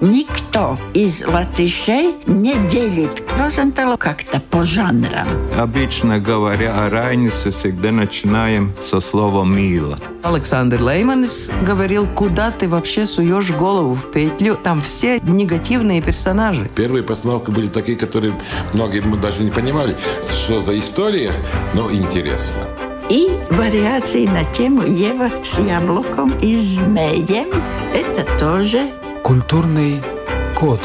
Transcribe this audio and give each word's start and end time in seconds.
Никто 0.00 0.78
из 0.94 1.26
латышей 1.26 2.14
не 2.26 2.54
делит 2.68 3.22
Розенталу 3.38 3.98
как-то 3.98 4.40
по 4.40 4.64
жанрам. 4.64 5.28
Обычно 5.58 6.18
говоря 6.18 6.86
о 6.86 6.88
Райнисе, 6.88 7.50
всегда 7.50 7.92
начинаем 7.92 8.72
со 8.80 9.00
слова 9.00 9.44
«мило». 9.44 9.98
Александр 10.22 10.82
Лейманс 10.82 11.50
говорил, 11.66 12.06
куда 12.14 12.50
ты 12.50 12.66
вообще 12.66 13.06
суешь 13.06 13.50
голову 13.50 13.94
в 13.94 14.10
петлю. 14.10 14.56
Там 14.56 14.80
все 14.80 15.20
негативные 15.20 16.00
персонажи. 16.00 16.70
Первые 16.74 17.02
постановки 17.02 17.50
были 17.50 17.68
такие, 17.68 17.98
которые 17.98 18.34
многие 18.72 19.00
мы 19.00 19.18
даже 19.18 19.42
не 19.42 19.50
понимали, 19.50 19.96
что 20.28 20.62
за 20.62 20.78
история, 20.78 21.32
но 21.74 21.90
интересно. 21.92 22.62
И 23.10 23.38
вариации 23.50 24.26
на 24.26 24.44
тему 24.44 24.82
Ева 24.82 25.30
с 25.44 25.58
яблоком 25.58 26.38
и 26.38 26.56
змеем– 26.56 27.48
это 27.94 28.24
тоже 28.38 28.90
Культурный 29.22 30.02
код. 30.58 30.80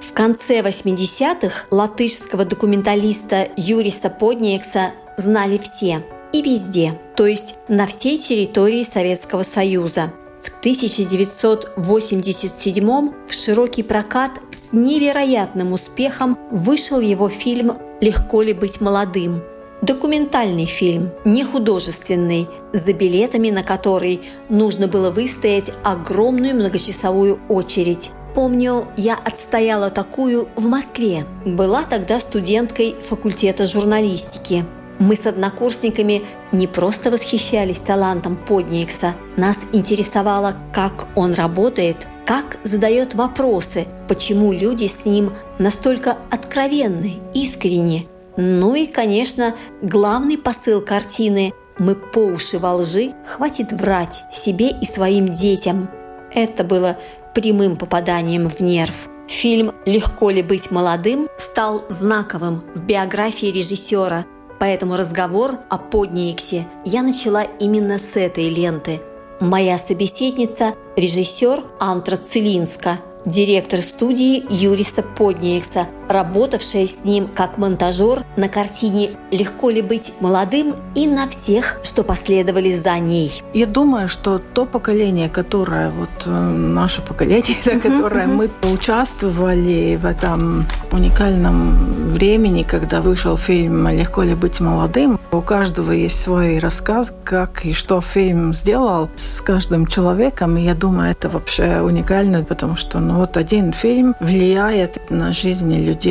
В 0.00 0.12
конце 0.14 0.60
80-х 0.60 1.66
латышского 1.70 2.44
документалиста 2.44 3.48
Юриса 3.56 4.08
Подниекса 4.08 4.92
знали 5.18 5.58
все 5.58 6.04
и 6.32 6.42
везде, 6.42 6.96
то 7.16 7.26
есть 7.26 7.56
на 7.68 7.88
всей 7.88 8.18
территории 8.18 8.84
Советского 8.84 9.42
Союза. 9.42 10.12
В 10.42 10.50
1987 10.60 13.12
в 13.28 13.32
широкий 13.32 13.82
прокат 13.82 14.38
с 14.52 14.72
невероятным 14.72 15.72
успехом 15.72 16.38
вышел 16.50 17.00
его 17.00 17.28
фильм 17.28 17.78
«Легко 18.00 18.42
ли 18.42 18.52
быть 18.52 18.80
молодым», 18.80 19.42
Документальный 19.82 20.66
фильм, 20.66 21.10
не 21.24 21.42
художественный, 21.42 22.46
за 22.72 22.92
билетами 22.92 23.50
на 23.50 23.64
который 23.64 24.20
нужно 24.48 24.86
было 24.86 25.10
выстоять 25.10 25.72
огромную 25.82 26.54
многочасовую 26.54 27.40
очередь. 27.48 28.12
Помню, 28.36 28.86
я 28.96 29.16
отстояла 29.16 29.90
такую 29.90 30.48
в 30.54 30.68
Москве. 30.68 31.26
Была 31.44 31.82
тогда 31.82 32.20
студенткой 32.20 32.94
факультета 33.02 33.66
журналистики. 33.66 34.64
Мы 35.00 35.16
с 35.16 35.26
однокурсниками 35.26 36.22
не 36.52 36.68
просто 36.68 37.10
восхищались 37.10 37.78
талантом 37.78 38.36
Подникса, 38.36 39.14
нас 39.36 39.58
интересовало, 39.72 40.54
как 40.72 41.08
он 41.16 41.34
работает, 41.34 42.06
как 42.24 42.58
задает 42.62 43.16
вопросы, 43.16 43.88
почему 44.06 44.52
люди 44.52 44.86
с 44.86 45.04
ним 45.04 45.32
настолько 45.58 46.18
откровенны, 46.30 47.14
искренни, 47.34 48.08
ну 48.36 48.74
и, 48.74 48.86
конечно, 48.86 49.54
главный 49.82 50.38
посыл 50.38 50.80
картины 50.80 51.52
«Мы 51.78 51.94
по 51.94 52.20
уши 52.20 52.58
во 52.58 52.74
лжи, 52.74 53.12
хватит 53.26 53.72
врать 53.72 54.24
себе 54.32 54.70
и 54.70 54.86
своим 54.86 55.28
детям». 55.28 55.90
Это 56.32 56.64
было 56.64 56.96
прямым 57.34 57.76
попаданием 57.76 58.48
в 58.48 58.60
нерв. 58.60 59.08
Фильм 59.28 59.72
«Легко 59.86 60.30
ли 60.30 60.42
быть 60.42 60.70
молодым» 60.70 61.28
стал 61.38 61.84
знаковым 61.88 62.64
в 62.74 62.82
биографии 62.82 63.46
режиссера, 63.46 64.26
поэтому 64.58 64.96
разговор 64.96 65.58
о 65.68 65.78
Подниексе 65.78 66.66
я 66.84 67.02
начала 67.02 67.42
именно 67.42 67.98
с 67.98 68.16
этой 68.16 68.48
ленты. 68.48 69.00
Моя 69.40 69.78
собеседница– 69.78 70.74
режиссер 70.96 71.64
Антра 71.80 72.16
Целинска– 72.16 72.98
директор 73.24 73.80
студии 73.80 74.44
Юриса 74.50 75.02
Подниекса, 75.02 75.86
работавшая 76.12 76.86
с 76.86 77.04
ним 77.04 77.28
как 77.28 77.58
монтажер 77.58 78.24
на 78.36 78.48
картине 78.48 79.10
«Легко 79.30 79.70
ли 79.70 79.82
быть 79.82 80.12
молодым» 80.20 80.74
и 80.94 81.06
на 81.06 81.28
всех, 81.28 81.80
что 81.82 82.02
последовали 82.02 82.74
за 82.74 82.98
ней. 82.98 83.42
Я 83.54 83.66
думаю, 83.66 84.08
что 84.08 84.38
то 84.38 84.66
поколение, 84.66 85.28
которое, 85.28 85.90
вот 85.90 86.26
э, 86.26 86.30
наше 86.30 87.02
поколение, 87.02 87.56
которое 87.82 88.26
мы 88.26 88.50
участвовали 88.62 89.96
в 89.96 90.06
этом 90.06 90.66
уникальном 90.90 92.12
времени, 92.12 92.62
когда 92.62 93.00
вышел 93.00 93.36
фильм 93.36 93.88
«Легко 93.88 94.22
ли 94.22 94.34
быть 94.34 94.60
молодым», 94.60 95.18
у 95.32 95.40
каждого 95.40 95.92
есть 95.92 96.20
свой 96.20 96.58
рассказ, 96.58 97.12
как 97.24 97.64
и 97.64 97.72
что 97.72 98.02
фильм 98.02 98.52
сделал 98.52 99.08
с 99.16 99.40
каждым 99.40 99.86
человеком. 99.86 100.58
И 100.58 100.62
я 100.62 100.74
думаю, 100.74 101.10
это 101.10 101.30
вообще 101.30 101.80
уникально, 101.80 102.44
потому 102.44 102.76
что 102.76 103.00
ну, 103.00 103.16
вот 103.16 103.38
один 103.38 103.72
фильм 103.72 104.14
влияет 104.20 105.10
на 105.10 105.32
жизни 105.32 105.76
людей. 105.76 106.01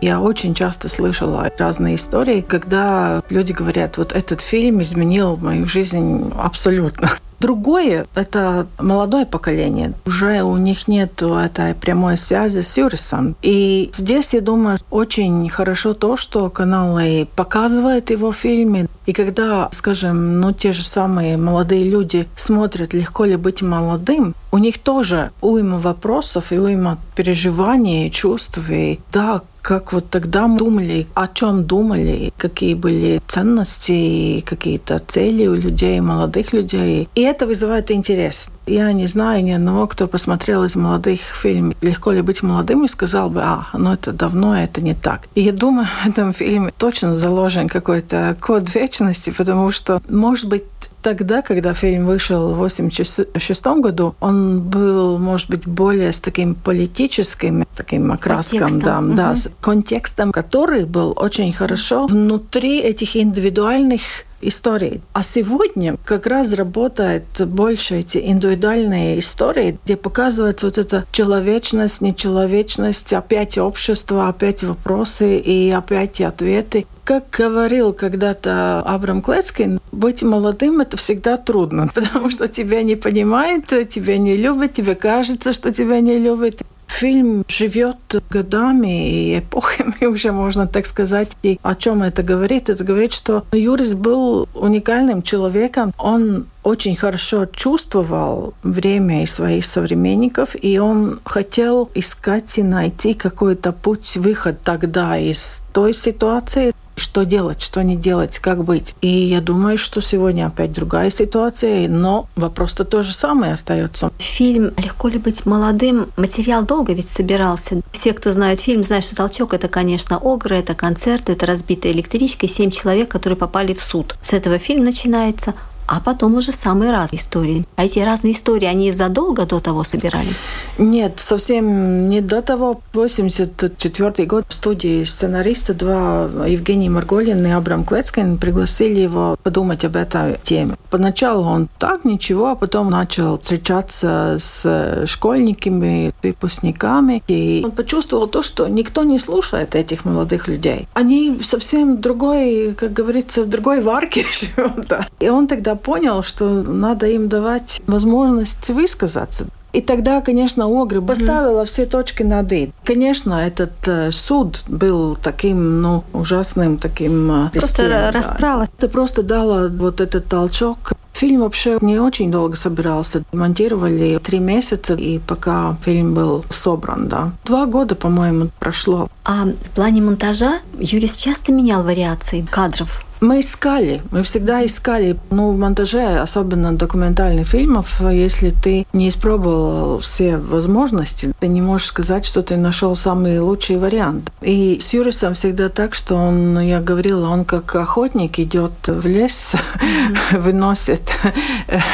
Я 0.00 0.20
очень 0.20 0.54
часто 0.54 0.88
слышала 0.88 1.50
разные 1.58 1.96
истории, 1.96 2.44
когда 2.46 3.22
люди 3.30 3.52
говорят, 3.52 3.98
вот 3.98 4.12
этот 4.12 4.40
фильм 4.40 4.82
изменил 4.82 5.36
мою 5.36 5.66
жизнь 5.66 6.32
абсолютно. 6.38 7.10
Другое– 7.40 8.06
это 8.16 8.66
молодое 8.80 9.24
поколение. 9.24 9.92
Уже 10.06 10.42
у 10.42 10.56
них 10.56 10.88
нет 10.88 11.22
этой 11.22 11.74
прямой 11.74 12.16
связи 12.16 12.62
с 12.62 12.76
Юрисом. 12.76 13.36
И 13.42 13.90
здесь, 13.94 14.34
я 14.34 14.40
думаю, 14.40 14.78
очень 14.90 15.48
хорошо 15.48 15.94
то, 15.94 16.16
что 16.16 16.50
каналы 16.50 17.28
показывают 17.36 18.10
его 18.10 18.32
фильмы. 18.32 18.88
И 19.06 19.12
когда, 19.12 19.68
скажем, 19.72 20.40
ну, 20.40 20.52
те 20.52 20.72
же 20.72 20.82
самые 20.82 21.36
молодые 21.36 21.88
люди 21.88 22.28
смотрят 22.36 22.92
«Легко 22.92 23.24
ли 23.24 23.36
быть 23.36 23.62
молодым», 23.62 24.34
у 24.50 24.58
них 24.58 24.78
тоже 24.78 25.30
уйма 25.40 25.78
вопросов 25.78 26.52
и 26.52 26.58
уйма 26.58 26.98
переживаний, 27.14 28.10
чувств. 28.10 28.58
И 28.70 28.98
да, 29.12 29.42
как 29.68 29.92
вот 29.92 30.08
тогда 30.08 30.48
думали, 30.48 31.06
о 31.14 31.28
чем 31.28 31.64
думали, 31.64 32.32
какие 32.38 32.74
были 32.74 33.20
ценности, 33.26 34.40
какие-то 34.46 34.98
цели 34.98 35.46
у 35.46 35.54
людей, 35.54 36.00
молодых 36.00 36.54
людей. 36.54 37.08
И 37.14 37.20
это 37.20 37.46
вызывает 37.46 37.90
интерес. 37.90 38.48
Я 38.66 38.92
не 38.92 39.06
знаю 39.06 39.44
ни 39.44 39.50
одного, 39.50 39.86
кто 39.86 40.06
посмотрел 40.06 40.64
из 40.64 40.76
молодых 40.76 41.20
фильм 41.20 41.74
«Легко 41.82 42.12
ли 42.12 42.22
быть 42.22 42.42
молодым» 42.42 42.84
и 42.84 42.88
сказал 42.88 43.28
бы, 43.28 43.42
а, 43.42 43.66
ну 43.74 43.92
это 43.92 44.12
давно, 44.12 44.58
это 44.58 44.80
не 44.80 44.94
так. 44.94 45.28
И 45.34 45.42
я 45.42 45.52
думаю, 45.52 45.86
в 46.04 46.06
этом 46.06 46.32
фильме 46.32 46.72
точно 46.78 47.14
заложен 47.14 47.68
какой-то 47.68 48.36
код 48.40 48.74
вечности, 48.74 49.34
потому 49.36 49.70
что, 49.70 50.00
может 50.08 50.48
быть, 50.48 50.64
тогда, 51.08 51.40
когда 51.40 51.72
фильм 51.72 52.04
вышел 52.04 52.50
в 52.50 52.62
1986 52.62 53.66
году, 53.80 54.14
он 54.20 54.60
был, 54.60 55.18
может 55.18 55.48
быть, 55.48 55.66
более 55.66 56.12
с 56.12 56.18
таким 56.18 56.54
политическим 56.54 57.66
таким 57.74 58.12
окраском, 58.12 58.78
да, 58.78 58.98
угу. 58.98 59.14
да, 59.14 59.34
с 59.34 59.48
контекстом, 59.62 60.32
который 60.32 60.84
был 60.84 61.14
очень 61.16 61.50
хорошо 61.54 62.06
внутри 62.06 62.80
этих 62.80 63.16
индивидуальных 63.16 64.02
историй. 64.40 65.00
А 65.12 65.22
сегодня 65.22 65.96
как 66.04 66.26
раз 66.26 66.52
работает 66.52 67.24
больше 67.46 68.00
эти 68.00 68.18
индивидуальные 68.18 69.20
истории, 69.20 69.78
где 69.84 69.96
показывается 69.96 70.66
вот 70.66 70.78
эта 70.78 71.04
человечность, 71.12 72.00
нечеловечность, 72.00 73.12
опять 73.12 73.58
общество, 73.58 74.28
опять 74.28 74.62
вопросы 74.62 75.38
и 75.38 75.70
опять 75.70 76.20
ответы. 76.20 76.86
Как 77.04 77.30
говорил 77.30 77.94
когда-то 77.94 78.82
Абрам 78.84 79.22
Клецкин, 79.22 79.80
быть 79.92 80.22
молодым– 80.22 80.80
это 80.82 80.96
всегда 80.96 81.36
трудно, 81.36 81.88
потому 81.94 82.30
что 82.30 82.48
тебя 82.48 82.82
не 82.82 82.96
понимает, 82.96 83.66
тебя 83.88 84.18
не 84.18 84.36
любят, 84.36 84.74
тебе 84.74 84.94
кажется, 84.94 85.52
что 85.52 85.72
тебя 85.72 86.00
не 86.00 86.18
любят. 86.18 86.62
Фильм 86.88 87.44
живет 87.48 87.96
годами 88.30 89.10
и 89.10 89.38
эпохами, 89.38 90.04
уже 90.06 90.32
можно 90.32 90.66
так 90.66 90.86
сказать. 90.86 91.36
И 91.42 91.58
о 91.62 91.74
чем 91.74 92.02
это 92.02 92.22
говорит? 92.22 92.68
Это 92.68 92.82
говорит, 92.82 93.12
что 93.12 93.44
Юрис 93.52 93.94
был 93.94 94.48
уникальным 94.54 95.22
человеком. 95.22 95.92
Он 95.98 96.46
очень 96.64 96.96
хорошо 96.96 97.46
чувствовал 97.46 98.54
время 98.62 99.22
и 99.22 99.26
своих 99.26 99.64
современников, 99.64 100.56
и 100.60 100.78
он 100.78 101.20
хотел 101.24 101.88
искать 101.94 102.58
и 102.58 102.62
найти 102.62 103.14
какой-то 103.14 103.72
путь, 103.72 104.16
выход 104.16 104.60
тогда 104.62 105.16
из 105.16 105.62
той 105.72 105.94
ситуации, 105.94 106.72
что 106.98 107.24
делать, 107.24 107.62
что 107.62 107.82
не 107.82 107.96
делать, 107.96 108.38
как 108.38 108.64
быть. 108.64 108.94
И 109.00 109.08
я 109.08 109.40
думаю, 109.40 109.78
что 109.78 110.00
сегодня 110.00 110.46
опять 110.46 110.72
другая 110.72 111.10
ситуация, 111.10 111.88
но 111.88 112.28
вопрос-то 112.36 112.84
то 112.84 113.02
же 113.02 113.12
самое 113.14 113.54
остается. 113.54 114.10
Фильм 114.18 114.72
«Легко 114.76 115.08
ли 115.08 115.18
быть 115.18 115.46
молодым» 115.46 116.08
материал 116.16 116.62
долго 116.62 116.92
ведь 116.92 117.08
собирался. 117.08 117.80
Все, 117.92 118.12
кто 118.12 118.32
знают 118.32 118.60
фильм, 118.60 118.84
знают, 118.84 119.04
что 119.04 119.16
«Толчок»— 119.16 119.54
это, 119.54 119.68
конечно, 119.68 120.18
огры, 120.18 120.56
это 120.56 120.74
концерт, 120.74 121.28
это 121.30 121.46
разбитая 121.46 121.92
электричка 121.92 122.46
и 122.46 122.48
семь 122.48 122.70
человек, 122.70 123.08
которые 123.08 123.36
попали 123.36 123.74
в 123.74 123.80
суд. 123.80 124.16
С 124.22 124.32
этого 124.32 124.58
фильм 124.58 124.84
начинается 124.84 125.54
а 125.88 126.00
потом 126.00 126.34
уже 126.34 126.52
самые 126.52 126.92
разные 126.92 127.18
истории. 127.18 127.64
А 127.76 127.84
эти 127.84 127.98
разные 128.00 128.34
истории, 128.34 128.66
они 128.66 128.92
задолго 128.92 129.46
до 129.46 129.58
того 129.58 129.84
собирались? 129.84 130.46
Нет, 130.76 131.14
совсем 131.16 132.08
не 132.10 132.20
до 132.20 132.42
того. 132.42 132.80
84 132.92 134.26
год 134.26 134.44
в 134.48 134.54
студии 134.54 135.04
сценариста 135.04 135.72
два 135.72 136.28
Евгений 136.46 136.90
Марголин 136.90 137.44
и 137.46 137.50
Абрам 137.50 137.84
Клецкин 137.84 138.36
пригласили 138.36 139.00
его 139.00 139.36
подумать 139.42 139.84
об 139.84 139.96
этой 139.96 140.38
теме. 140.44 140.76
Поначалу 140.90 141.44
он 141.44 141.68
так, 141.78 142.04
ничего, 142.04 142.48
а 142.48 142.54
потом 142.54 142.90
начал 142.90 143.38
встречаться 143.38 144.36
с 144.38 145.06
школьниками, 145.06 146.12
выпускниками, 146.22 147.22
и 147.28 147.62
он 147.64 147.70
почувствовал 147.70 148.26
то, 148.26 148.42
что 148.42 148.68
никто 148.68 149.04
не 149.04 149.18
слушает 149.18 149.74
этих 149.74 150.04
молодых 150.04 150.48
людей. 150.48 150.86
Они 150.92 151.40
совсем 151.42 152.00
другой, 152.00 152.74
как 152.74 152.92
говорится, 152.92 153.44
в 153.44 153.48
другой 153.48 153.80
варке 153.80 154.26
живут. 154.56 154.86
Да. 154.88 155.06
И 155.20 155.28
он 155.30 155.46
тогда 155.46 155.77
понял, 155.78 156.22
что 156.22 156.62
надо 156.62 157.06
им 157.06 157.28
давать 157.28 157.80
возможность 157.86 158.68
высказаться. 158.68 159.46
И 159.72 159.82
тогда, 159.82 160.22
конечно, 160.22 160.66
Огры 160.66 161.02
поставила 161.02 161.62
mm-hmm. 161.62 161.66
все 161.66 161.84
точки 161.86 162.22
над 162.22 162.52
«и». 162.52 162.72
Конечно, 162.84 163.34
этот 163.34 163.86
э, 163.86 164.10
суд 164.12 164.62
был 164.66 165.14
таким, 165.14 165.82
ну, 165.82 166.04
ужасным, 166.14 166.78
таким... 166.78 167.30
Э, 167.30 167.50
просто 167.50 167.82
системой, 167.82 168.10
расправа. 168.10 168.64
Да. 168.64 168.72
Это 168.78 168.88
просто 168.88 169.22
дало 169.22 169.68
вот 169.68 170.00
этот 170.00 170.26
толчок. 170.26 170.92
Фильм 171.12 171.42
вообще 171.42 171.78
не 171.82 171.98
очень 171.98 172.30
долго 172.30 172.56
собирался. 172.56 173.22
Монтировали 173.32 174.18
три 174.24 174.38
месяца, 174.38 174.94
и 174.94 175.18
пока 175.18 175.76
фильм 175.84 176.14
был 176.14 176.44
собран, 176.48 177.08
да. 177.08 177.32
Два 177.44 177.66
года, 177.66 177.94
по-моему, 177.94 178.48
прошло. 178.58 179.08
А 179.24 179.44
в 179.44 179.70
плане 179.74 180.00
монтажа 180.00 180.60
Юрис 180.78 181.16
часто 181.16 181.52
менял 181.52 181.82
вариации 181.82 182.40
кадров? 182.50 183.04
Мы 183.20 183.40
искали, 183.40 184.00
мы 184.10 184.22
всегда 184.22 184.64
искали. 184.64 185.16
Ну, 185.30 185.52
в 185.52 185.58
монтаже, 185.58 186.20
особенно 186.20 186.72
документальных 186.72 187.48
фильмов, 187.48 188.00
если 188.00 188.50
ты 188.50 188.86
не 188.92 189.08
испробовал 189.08 189.98
все 189.98 190.36
возможности, 190.36 191.32
ты 191.40 191.48
не 191.48 191.60
можешь 191.60 191.88
сказать, 191.88 192.24
что 192.24 192.42
ты 192.42 192.56
нашел 192.56 192.94
самый 192.94 193.40
лучший 193.40 193.76
вариант. 193.76 194.30
И 194.40 194.78
с 194.80 194.92
Юрисом 194.94 195.34
всегда 195.34 195.68
так, 195.68 195.94
что 195.94 196.14
он, 196.14 196.60
я 196.60 196.80
говорила, 196.80 197.28
он 197.28 197.44
как 197.44 197.74
охотник 197.74 198.38
идет 198.38 198.72
в 198.86 199.06
лес, 199.06 199.52
mm-hmm. 199.54 200.38
выносит 200.40 201.12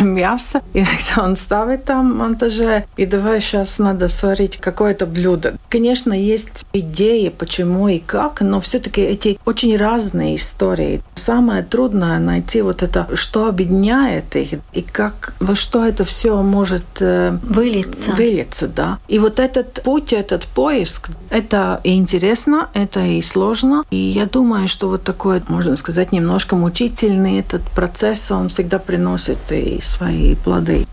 мясо, 0.01 0.61
иногда 0.75 1.25
он 1.25 1.37
ставит 1.37 1.85
там 1.85 2.13
в 2.13 2.17
монтаже, 2.17 2.85
и 2.97 3.07
давай 3.07 3.41
сейчас 3.41 3.79
надо 3.79 4.09
сварить 4.09 4.59
какое-то 4.59 5.07
блюдо. 5.07 5.55
Конечно, 5.75 6.13
есть 6.13 6.65
идеи, 6.73 7.31
почему 7.31 7.89
и 7.89 7.99
как, 7.99 8.43
но 8.43 8.61
все-таки 8.61 9.01
эти 9.01 9.41
очень 9.45 9.77
разные 9.77 10.37
истории. 10.37 11.03
Самое 11.17 11.65
трудное 11.65 12.21
найти 12.21 12.63
вот 12.63 12.85
это, 12.85 13.09
что 13.15 13.49
объединяет 13.49 14.37
их, 14.37 14.61
и 14.73 14.83
как, 14.83 15.35
во 15.41 15.57
что 15.57 15.85
это 15.85 16.05
все 16.05 16.41
может 16.43 16.85
э, 17.01 17.37
вылиться. 17.43 18.13
вылиться 18.13 18.69
да. 18.69 19.01
И 19.09 19.19
вот 19.19 19.41
этот 19.41 19.83
путь, 19.83 20.13
этот 20.13 20.45
поиск, 20.45 21.09
это 21.29 21.81
и 21.83 21.97
интересно, 21.97 22.69
это 22.73 23.01
и 23.01 23.21
сложно. 23.21 23.83
И 23.91 23.97
я 23.97 24.27
думаю, 24.27 24.69
что 24.69 24.89
вот 24.89 25.03
такой, 25.03 25.43
можно 25.49 25.75
сказать, 25.75 26.13
немножко 26.13 26.55
мучительный 26.55 27.41
этот 27.41 27.63
процесс, 27.63 28.31
он 28.31 28.49
всегда 28.49 28.79
приносит 28.79 29.51
и 29.51 29.81
свои 29.83 30.37
плоды. 30.37 30.87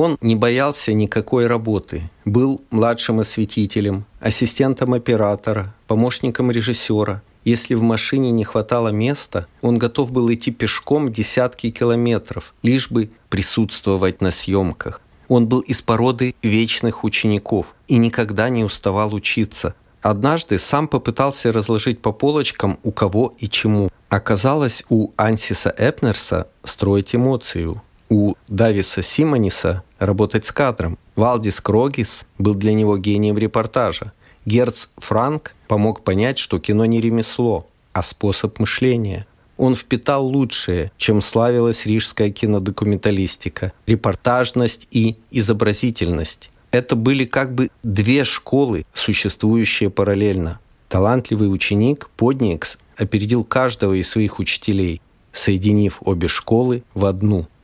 Он 0.00 0.16
не 0.22 0.34
боялся 0.34 0.94
никакой 0.94 1.46
работы. 1.46 2.08
Был 2.24 2.62
младшим 2.70 3.20
осветителем, 3.20 4.06
ассистентом 4.18 4.94
оператора, 4.94 5.74
помощником 5.86 6.50
режиссера. 6.50 7.20
Если 7.44 7.74
в 7.74 7.82
машине 7.82 8.30
не 8.30 8.44
хватало 8.44 8.88
места, 8.88 9.46
он 9.60 9.76
готов 9.76 10.10
был 10.10 10.32
идти 10.32 10.52
пешком 10.52 11.12
десятки 11.12 11.70
километров, 11.70 12.54
лишь 12.62 12.90
бы 12.90 13.10
присутствовать 13.28 14.22
на 14.22 14.30
съемках. 14.30 15.02
Он 15.28 15.46
был 15.46 15.60
из 15.60 15.82
породы 15.82 16.34
вечных 16.42 17.04
учеников 17.04 17.74
и 17.86 17.98
никогда 17.98 18.48
не 18.48 18.64
уставал 18.64 19.12
учиться. 19.12 19.74
Однажды 20.00 20.58
сам 20.58 20.88
попытался 20.88 21.52
разложить 21.52 22.00
по 22.00 22.12
полочкам 22.12 22.78
у 22.84 22.90
кого 22.90 23.34
и 23.36 23.50
чему. 23.50 23.90
Оказалось, 24.08 24.82
у 24.88 25.10
Ансиса 25.18 25.74
Эпнерса 25.76 26.46
строить 26.64 27.14
эмоцию– 27.14 27.82
у 28.10 28.34
Дависа 28.48 29.02
Симониса 29.02 29.82
работать 29.98 30.44
с 30.44 30.52
кадром. 30.52 30.98
Валдис 31.16 31.60
Крогис 31.60 32.24
был 32.38 32.54
для 32.54 32.74
него 32.74 32.98
гением 32.98 33.38
репортажа. 33.38 34.12
Герц 34.44 34.88
Франк 34.96 35.54
помог 35.68 36.02
понять, 36.02 36.38
что 36.38 36.58
кино 36.58 36.84
не 36.84 37.00
ремесло, 37.00 37.66
а 37.92 38.02
способ 38.02 38.58
мышления. 38.58 39.26
Он 39.56 39.74
впитал 39.74 40.26
лучшее, 40.26 40.90
чем 40.96 41.22
славилась 41.22 41.86
рижская 41.86 42.30
кинодокументалистика– 42.30 43.72
репортажность 43.86 44.88
и 44.90 45.16
изобразительность. 45.30 46.50
Это 46.72 46.96
были 46.96 47.24
как 47.24 47.54
бы 47.54 47.68
две 47.82 48.24
школы, 48.24 48.86
существующие 48.94 49.90
параллельно. 49.90 50.58
Талантливый 50.88 51.52
ученик 51.52 52.08
Подникс 52.16 52.78
опередил 52.96 53.44
каждого 53.44 53.92
из 53.92 54.08
своих 54.08 54.38
учителей, 54.38 55.00
соединив 55.30 55.98
обе 56.00 56.26
школы 56.26 56.82
в 56.94 57.04
одну– 57.04 57.46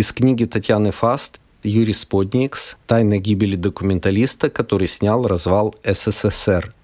из 0.00 0.12
книги 0.12 0.46
Татьяны 0.46 0.92
Фаст 0.92 1.42
Юрий 1.62 1.92
Сподникс 1.92 2.78
«Тайна 2.86 3.18
гибели 3.18 3.54
документалиста, 3.54 4.48
который 4.48 4.88
снял 4.88 5.26
развал 5.26 5.74
СССР». 5.84 6.74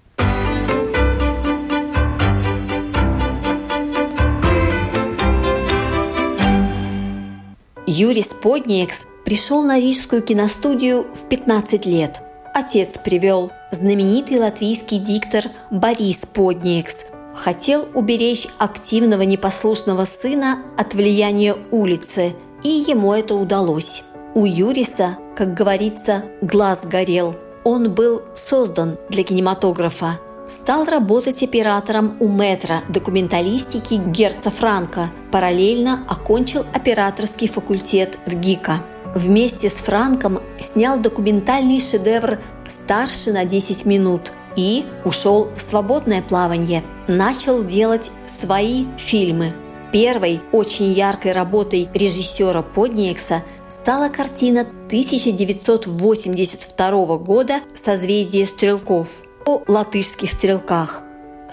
Юрий 7.87 8.21
Сподникс 8.21 9.05
пришел 9.25 9.63
на 9.63 9.79
Рижскую 9.79 10.21
киностудию 10.21 11.07
в 11.15 11.27
15 11.27 11.87
лет. 11.87 12.21
Отец 12.53 12.99
привел 13.03 13.51
знаменитый 13.71 14.37
латвийский 14.37 14.99
диктор 14.99 15.45
Борис 15.71 16.27
Подникс. 16.31 17.05
Хотел 17.33 17.87
уберечь 17.95 18.47
активного 18.59 19.23
непослушного 19.23 20.05
сына 20.05 20.59
от 20.77 20.93
влияния 20.93 21.55
улицы– 21.71 22.35
и 22.63 22.69
ему 22.69 23.13
это 23.13 23.35
удалось. 23.35 24.03
У 24.33 24.45
Юриса, 24.45 25.17
как 25.35 25.53
говорится, 25.53 26.25
глаз 26.41 26.85
горел. 26.85 27.35
Он 27.63 27.91
был 27.91 28.21
создан 28.35 28.97
для 29.09 29.23
кинематографа. 29.23 30.19
Стал 30.47 30.85
работать 30.85 31.43
оператором 31.43 32.15
у 32.19 32.27
метра 32.29 32.83
документалистики 32.87 33.95
Герца 33.95 34.49
Франка. 34.49 35.09
Параллельно 35.31 36.05
окончил 36.07 36.65
операторский 36.73 37.47
факультет 37.47 38.17
в 38.25 38.33
ГИКа. 38.33 38.83
Вместе 39.13 39.69
с 39.69 39.73
Франком 39.73 40.39
снял 40.59 40.99
документальный 40.99 41.81
шедевр 41.81 42.39
«Старше 42.67 43.33
на 43.33 43.43
10 43.43 43.85
минут» 43.85 44.31
и 44.55 44.85
ушел 45.03 45.49
в 45.55 45.61
свободное 45.61 46.21
плавание. 46.21 46.83
Начал 47.07 47.63
делать 47.63 48.11
свои 48.25 48.85
фильмы– 48.97 49.53
Первой 49.91 50.41
очень 50.51 50.91
яркой 50.91 51.31
работой 51.31 51.89
режиссера 51.93 52.61
Подниекса 52.61 53.43
стала 53.69 54.09
картина 54.09 54.67
1982 54.87 57.17
года 57.17 57.61
«Созвездие 57.73 58.45
стрелков» 58.45 59.21
о 59.45 59.63
латышских 59.67 60.29
стрелках. 60.31 61.01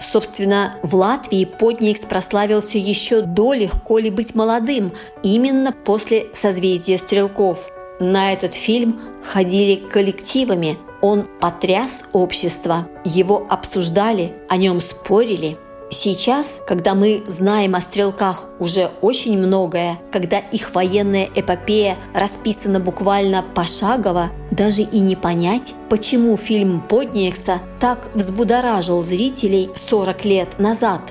Собственно, 0.01 0.75
в 0.83 0.95
Латвии 0.95 1.45
Подниекс 1.45 2.01
прославился 2.01 2.77
еще 2.77 3.21
до 3.21 3.53
«Легко 3.53 3.99
ли 3.99 4.09
быть 4.09 4.35
молодым» 4.35 4.91
именно 5.23 5.71
после 5.71 6.27
«Созвездия 6.33 6.97
стрелков». 6.97 7.69
На 8.01 8.33
этот 8.33 8.53
фильм 8.53 8.99
ходили 9.23 9.75
коллективами, 9.75 10.77
он 11.01 11.25
потряс 11.39 12.03
общество, 12.11 12.89
его 13.05 13.47
обсуждали, 13.49 14.33
о 14.49 14.57
нем 14.57 14.81
спорили– 14.81 15.57
Сейчас, 15.95 16.59
когда 16.67 16.93
мы 16.93 17.23
знаем 17.25 17.73
о 17.73 17.81
стрелках 17.81 18.47
уже 18.59 18.91
очень 19.01 19.37
многое, 19.37 19.97
когда 20.11 20.39
их 20.39 20.75
военная 20.75 21.29
эпопея 21.33 21.95
расписана 22.13 22.81
буквально 22.81 23.43
пошагово, 23.55 24.29
даже 24.51 24.81
и 24.81 24.99
не 24.99 25.15
понять, 25.15 25.73
почему 25.89 26.35
фильм 26.35 26.81
Подниекса 26.81 27.61
так 27.79 28.09
взбудоражил 28.13 29.03
зрителей 29.03 29.69
40 29.89 30.25
лет 30.25 30.59
назад. 30.59 31.01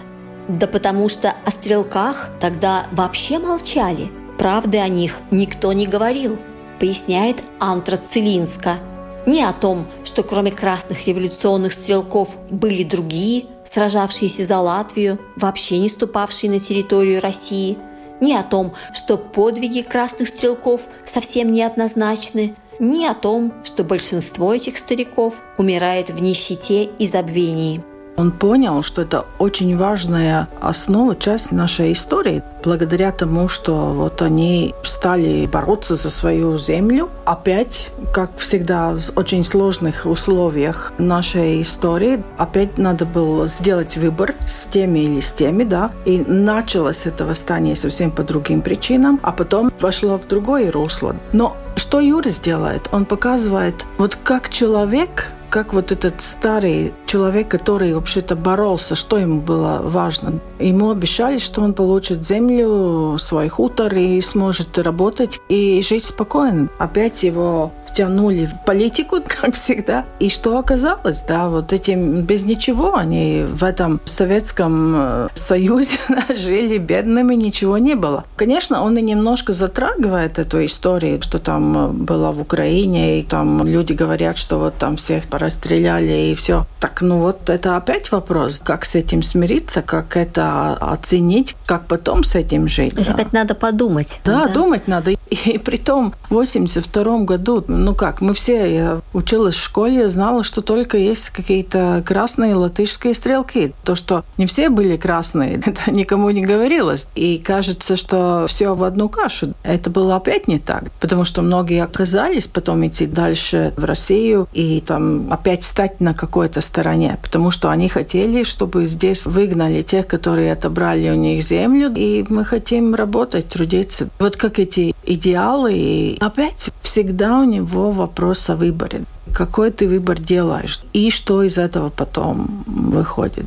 Да 0.49 0.67
потому 0.67 1.09
что 1.09 1.35
о 1.47 1.51
стрелках 1.51 2.29
тогда 2.39 2.87
вообще 2.93 3.39
молчали. 3.39 4.11
Правды 4.39 4.79
о 4.79 4.89
них 4.89 5.21
никто 5.31 5.73
не 5.73 5.87
говорил, 5.87 6.37
поясняет 6.79 7.43
Антра 7.59 7.97
Целинска. 7.97 8.77
Ни 9.25 9.41
о 9.41 9.55
том, 9.55 9.87
что 10.05 10.23
кроме 10.23 10.53
красных 10.53 11.07
революционных 11.07 11.73
стрелков 11.73 12.37
были 12.51 12.85
другие– 12.85 13.47
сражавшиеся 13.71 14.45
за 14.45 14.59
Латвию, 14.59 15.19
вообще 15.37 15.79
не 15.79 15.89
ступавшие 15.89 16.51
на 16.51 16.61
территорию 16.61 17.21
России, 17.21 17.79
ни 18.21 18.33
о 18.33 18.43
том, 18.43 18.75
что 18.93 19.17
подвиги 19.17 19.83
красных 19.83 20.29
стрелков 20.29 20.83
совсем 21.05 21.53
неоднозначны, 21.53 22.55
ни 22.79 23.05
о 23.05 23.15
том, 23.15 23.53
что 23.65 23.85
большинство 23.85 24.53
этих 24.55 24.79
стариков 24.79 25.43
умирает 25.59 26.11
в 26.11 26.23
нищете 26.23 26.85
и 26.85 27.07
забвении. 27.07 27.83
Он 28.17 28.31
понял, 28.31 28.83
что 28.83 29.03
это 29.03 29.25
очень 29.39 29.77
важная 29.77 30.49
основа, 30.61 31.17
часть 31.17 31.53
нашей 31.53 31.93
истории. 31.93 32.43
Благодаря 32.63 33.13
тому, 33.13 33.49
что 33.49 33.75
вот 33.93 34.23
они 34.23 34.75
стали 34.85 35.47
бороться 35.47 35.97
за 35.97 36.11
свою 36.11 36.59
землю, 36.59 37.09
опять, 37.25 37.91
как 38.13 38.37
всегда, 38.39 38.93
в 38.93 39.17
очень 39.17 39.45
сложных 39.45 40.07
условиях 40.07 40.93
нашей 40.99 41.63
истории, 41.63 42.23
опять 42.39 42.79
надо 42.79 43.05
было 43.05 43.49
сделать 43.49 43.97
выбор 43.97 44.35
с 44.47 44.65
теми 44.65 45.01
или 45.01 45.21
с 45.21 45.33
теми, 45.33 45.65
да, 45.65 45.91
и 46.05 46.25
началось 46.27 47.07
это 47.07 47.25
восстание 47.25 47.77
совсем 47.77 48.11
по 48.11 48.23
другим 48.23 48.63
причинам, 48.63 49.19
а 49.23 49.33
потом 49.33 49.73
вошло 49.81 50.19
в 50.19 50.27
другое 50.29 50.71
русло. 50.71 51.17
Но 51.33 51.57
что 51.77 52.01
Юра 52.01 52.29
сделает? 52.29 52.89
Он 52.93 53.05
показывает, 53.05 53.85
вот 53.99 54.17
как 54.23 54.49
человек 54.51 55.33
как 55.55 55.73
вот 55.73 55.93
этот 55.93 56.21
старый 56.21 56.93
человек, 57.07 57.47
который 57.47 57.95
вообще-то 57.95 58.35
боролся, 58.35 58.97
что 58.97 59.19
ему 59.19 59.41
было 59.41 59.79
важно. 59.85 60.41
Ему 60.59 60.91
обещали, 60.91 61.39
что 61.39 61.63
он 61.63 61.75
получит 61.75 62.27
землю, 62.27 63.19
свой 63.21 63.49
хутор 63.49 63.95
и 63.95 64.21
сможет 64.21 64.77
работать 64.79 65.39
и 65.49 65.81
жить 65.81 66.07
спокойно. 66.07 66.71
Опять 66.81 67.23
его 67.23 67.71
втянули 67.95 68.47
в 68.47 68.65
политику, 68.65 69.19
как 69.27 69.55
всегда. 69.55 70.05
И 70.19 70.29
что 70.29 70.59
оказалось, 70.59 71.21
да, 71.21 71.49
вот 71.49 71.73
этим 71.73 72.23
без 72.23 72.43
ничего 72.43 72.97
они 72.97 73.45
в 73.49 73.63
этом 73.63 74.01
Советском 74.05 74.95
э, 74.97 75.29
Союзе 75.35 75.99
жили 76.37 76.79
бедными, 76.79 77.35
ничего 77.35 77.79
не 77.79 77.95
было. 77.95 78.25
Конечно, 78.37 78.83
он 78.83 78.99
и 78.99 79.03
немножко 79.03 79.53
затрагивает 79.53 80.39
эту 80.39 80.65
историю, 80.65 81.23
что 81.23 81.39
там 81.39 81.79
э, 81.79 81.89
было 81.89 82.33
в 82.33 82.41
Украине, 82.41 83.21
и 83.21 83.23
там 83.23 83.65
люди 83.65 83.93
говорят, 83.93 84.39
что 84.39 84.59
вот 84.59 84.75
там 84.75 84.97
всех 84.97 85.29
порастреляли 85.29 86.33
и 86.33 86.35
все. 86.35 86.67
Так, 86.81 87.01
ну 87.01 87.21
вот 87.21 87.49
это 87.49 87.77
опять 87.77 88.11
вопрос, 88.11 88.61
как 88.63 88.85
с 88.85 88.97
этим 88.97 89.23
смириться, 89.23 89.83
как 89.83 90.17
это 90.17 90.75
оценить, 90.75 91.55
как 91.65 91.87
потом 91.87 92.25
с 92.25 92.35
этим 92.35 92.67
жить. 92.67 92.93
То 92.93 92.99
есть 92.99 93.11
да. 93.11 93.15
опять 93.15 93.33
надо 93.33 93.55
подумать. 93.55 94.21
Да, 94.25 94.47
да, 94.47 94.53
думать 94.53 94.89
надо. 94.89 95.13
И 95.47 95.59
при 95.59 95.77
том 95.77 96.15
в 96.29 96.35
82 96.35 97.19
году 97.21 97.65
ну 97.85 97.95
как, 97.95 98.21
мы 98.21 98.35
все, 98.35 98.75
я 98.75 99.01
училась 99.13 99.55
в 99.55 99.63
школе, 99.63 100.01
я 100.01 100.09
знала, 100.09 100.45
что 100.45 100.63
только 100.63 100.97
есть 100.97 101.31
какие-то 101.31 102.03
красные 102.07 102.55
латышские 102.55 103.15
стрелки. 103.15 103.75
То, 103.85 103.95
что 103.95 104.25
не 104.37 104.47
все 104.47 104.69
были 104.69 104.97
красные, 104.97 105.61
это 105.67 105.91
никому 105.91 106.31
не 106.31 106.45
говорилось. 106.45 107.07
И 107.15 107.39
кажется, 107.39 107.97
что 107.97 108.47
все 108.49 108.75
в 108.75 108.85
одну 108.85 109.09
кашу. 109.09 109.55
Это 109.63 109.91
было 109.91 110.17
опять 110.17 110.49
не 110.49 110.59
так, 110.59 110.91
потому 111.01 111.25
что 111.25 111.43
многие 111.43 111.83
оказались 111.83 112.47
потом 112.47 112.87
идти 112.87 113.07
дальше 113.07 113.73
в 113.77 113.85
Россию 113.85 114.49
и 114.53 114.81
там 114.81 115.33
опять 115.33 115.65
стать 115.65 116.01
на 116.01 116.15
какой-то 116.15 116.61
стороне, 116.61 117.19
потому 117.23 117.51
что 117.51 117.71
они 117.71 117.89
хотели, 117.89 118.43
чтобы 118.43 118.87
здесь 118.87 119.27
выгнали 119.27 119.83
тех, 119.83 120.07
которые 120.07 120.53
отобрали 120.53 121.11
у 121.11 121.15
них 121.15 121.43
землю, 121.43 121.93
и 121.95 122.25
мы 122.29 122.45
хотим 122.45 122.95
работать, 122.95 123.49
трудиться. 123.49 124.09
Вот 124.19 124.37
как 124.37 124.59
эти 124.59 124.95
идеалы, 125.25 125.73
и 125.75 126.19
опять 126.21 126.71
всегда 126.83 127.41
у 127.41 127.45
него 127.45 127.91
вопрос 127.91 128.51
о 128.51 128.57
выборе. 128.57 129.05
Какой 129.33 129.71
ты 129.71 129.89
выбор 129.89 130.21
делаешь 130.21 130.81
и 130.93 131.11
что 131.11 131.43
из 131.43 131.59
этого 131.59 131.91
потом 131.91 132.65
выходит. 132.67 133.47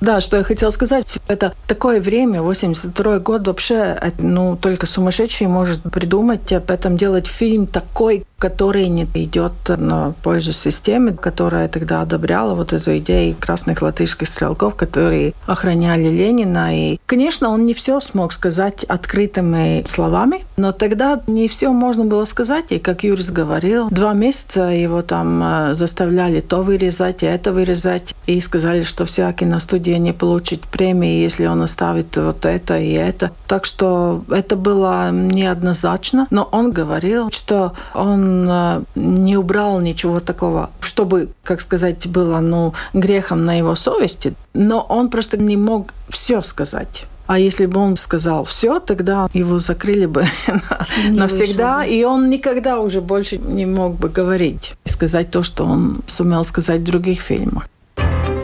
Да, 0.00 0.20
что 0.20 0.36
я 0.36 0.44
хотела 0.44 0.70
сказать, 0.70 1.18
это 1.26 1.54
такое 1.66 2.00
время, 2.00 2.40
82 2.40 3.18
год, 3.18 3.46
вообще, 3.48 3.98
ну, 4.18 4.56
только 4.56 4.86
сумасшедший 4.86 5.48
может 5.48 5.82
придумать 5.82 6.52
об 6.52 6.70
этом, 6.70 6.96
делать 6.96 7.26
фильм 7.26 7.66
такой, 7.66 8.24
который 8.38 8.86
не 8.88 9.04
идет 9.14 9.52
на 9.68 10.14
пользу 10.22 10.52
системе, 10.52 11.12
которая 11.12 11.66
тогда 11.66 12.02
одобряла 12.02 12.54
вот 12.54 12.72
эту 12.72 12.98
идею 12.98 13.34
красных 13.38 13.82
латышских 13.82 14.28
стрелков, 14.28 14.76
которые 14.76 15.32
охраняли 15.46 16.08
Ленина. 16.08 16.76
И, 16.76 16.98
конечно, 17.06 17.48
он 17.48 17.64
не 17.64 17.74
все 17.74 17.98
смог 17.98 18.32
сказать 18.32 18.84
открытыми 18.84 19.82
словами, 19.86 20.44
но 20.56 20.70
тогда 20.70 21.20
не 21.26 21.48
все 21.48 21.72
можно 21.72 22.04
было 22.04 22.24
сказать. 22.26 22.66
И, 22.70 22.78
как 22.78 23.02
Юрис 23.02 23.30
говорил, 23.30 23.88
два 23.90 24.12
месяца 24.12 24.68
его 24.68 25.02
там 25.02 25.42
э, 25.42 25.74
заставляли 25.74 26.38
то 26.38 26.62
вырезать, 26.62 27.24
и 27.24 27.26
это 27.26 27.52
вырезать. 27.52 28.14
И 28.26 28.40
сказали, 28.40 28.82
что 28.82 29.04
вся 29.04 29.32
киностудия 29.32 29.98
не 29.98 30.12
получит 30.12 30.60
премии, 30.60 31.22
если 31.22 31.46
он 31.46 31.62
оставит 31.62 32.16
вот 32.16 32.46
это 32.46 32.78
и 32.78 32.92
это. 32.92 33.32
Так 33.48 33.64
что 33.64 34.22
это 34.30 34.54
было 34.54 35.10
неоднозначно. 35.10 36.28
Но 36.30 36.48
он 36.52 36.70
говорил, 36.70 37.30
что 37.32 37.72
он 37.94 38.27
Э, 38.28 38.82
не 38.94 39.36
убрал 39.36 39.80
ничего 39.80 40.20
такого, 40.20 40.70
чтобы, 40.80 41.28
как 41.44 41.60
сказать, 41.60 42.06
было 42.06 42.40
ну, 42.40 42.74
грехом 42.92 43.44
на 43.44 43.58
его 43.58 43.74
совести, 43.74 44.34
но 44.54 44.80
он 44.80 45.10
просто 45.10 45.36
не 45.36 45.56
мог 45.56 45.92
все 46.08 46.42
сказать. 46.42 47.04
А 47.26 47.38
если 47.38 47.66
бы 47.66 47.78
он 47.80 47.96
сказал 47.96 48.44
все, 48.44 48.80
тогда 48.80 49.28
его 49.34 49.58
закрыли 49.58 50.06
бы 50.06 50.26
навсегда, 51.10 51.84
и 51.84 52.02
он 52.04 52.30
никогда 52.30 52.80
уже 52.80 53.00
больше 53.00 53.36
не 53.36 53.66
мог 53.66 53.96
бы 53.96 54.08
говорить 54.08 54.72
и 54.86 54.88
сказать 54.88 55.30
то, 55.30 55.42
что 55.42 55.64
он 55.64 56.00
сумел 56.06 56.44
сказать 56.44 56.80
в 56.80 56.84
других 56.84 57.20
фильмах. 57.20 57.68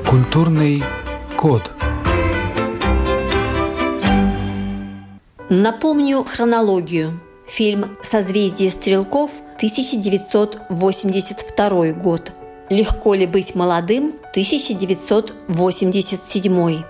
Культурный 0.07 0.85
код. 1.37 1.63
Напомню 5.49 6.25
хронологию. 6.25 7.21
Фильм 7.47 7.99
«Созвездие 8.03 8.71
стрелков» 8.71 9.31
1982 9.57 11.93
год. 11.93 12.33
«Легко 12.71 13.13
ли 13.13 13.27
быть 13.27 13.55
молодым» 13.55 14.15
1987. 14.31 16.83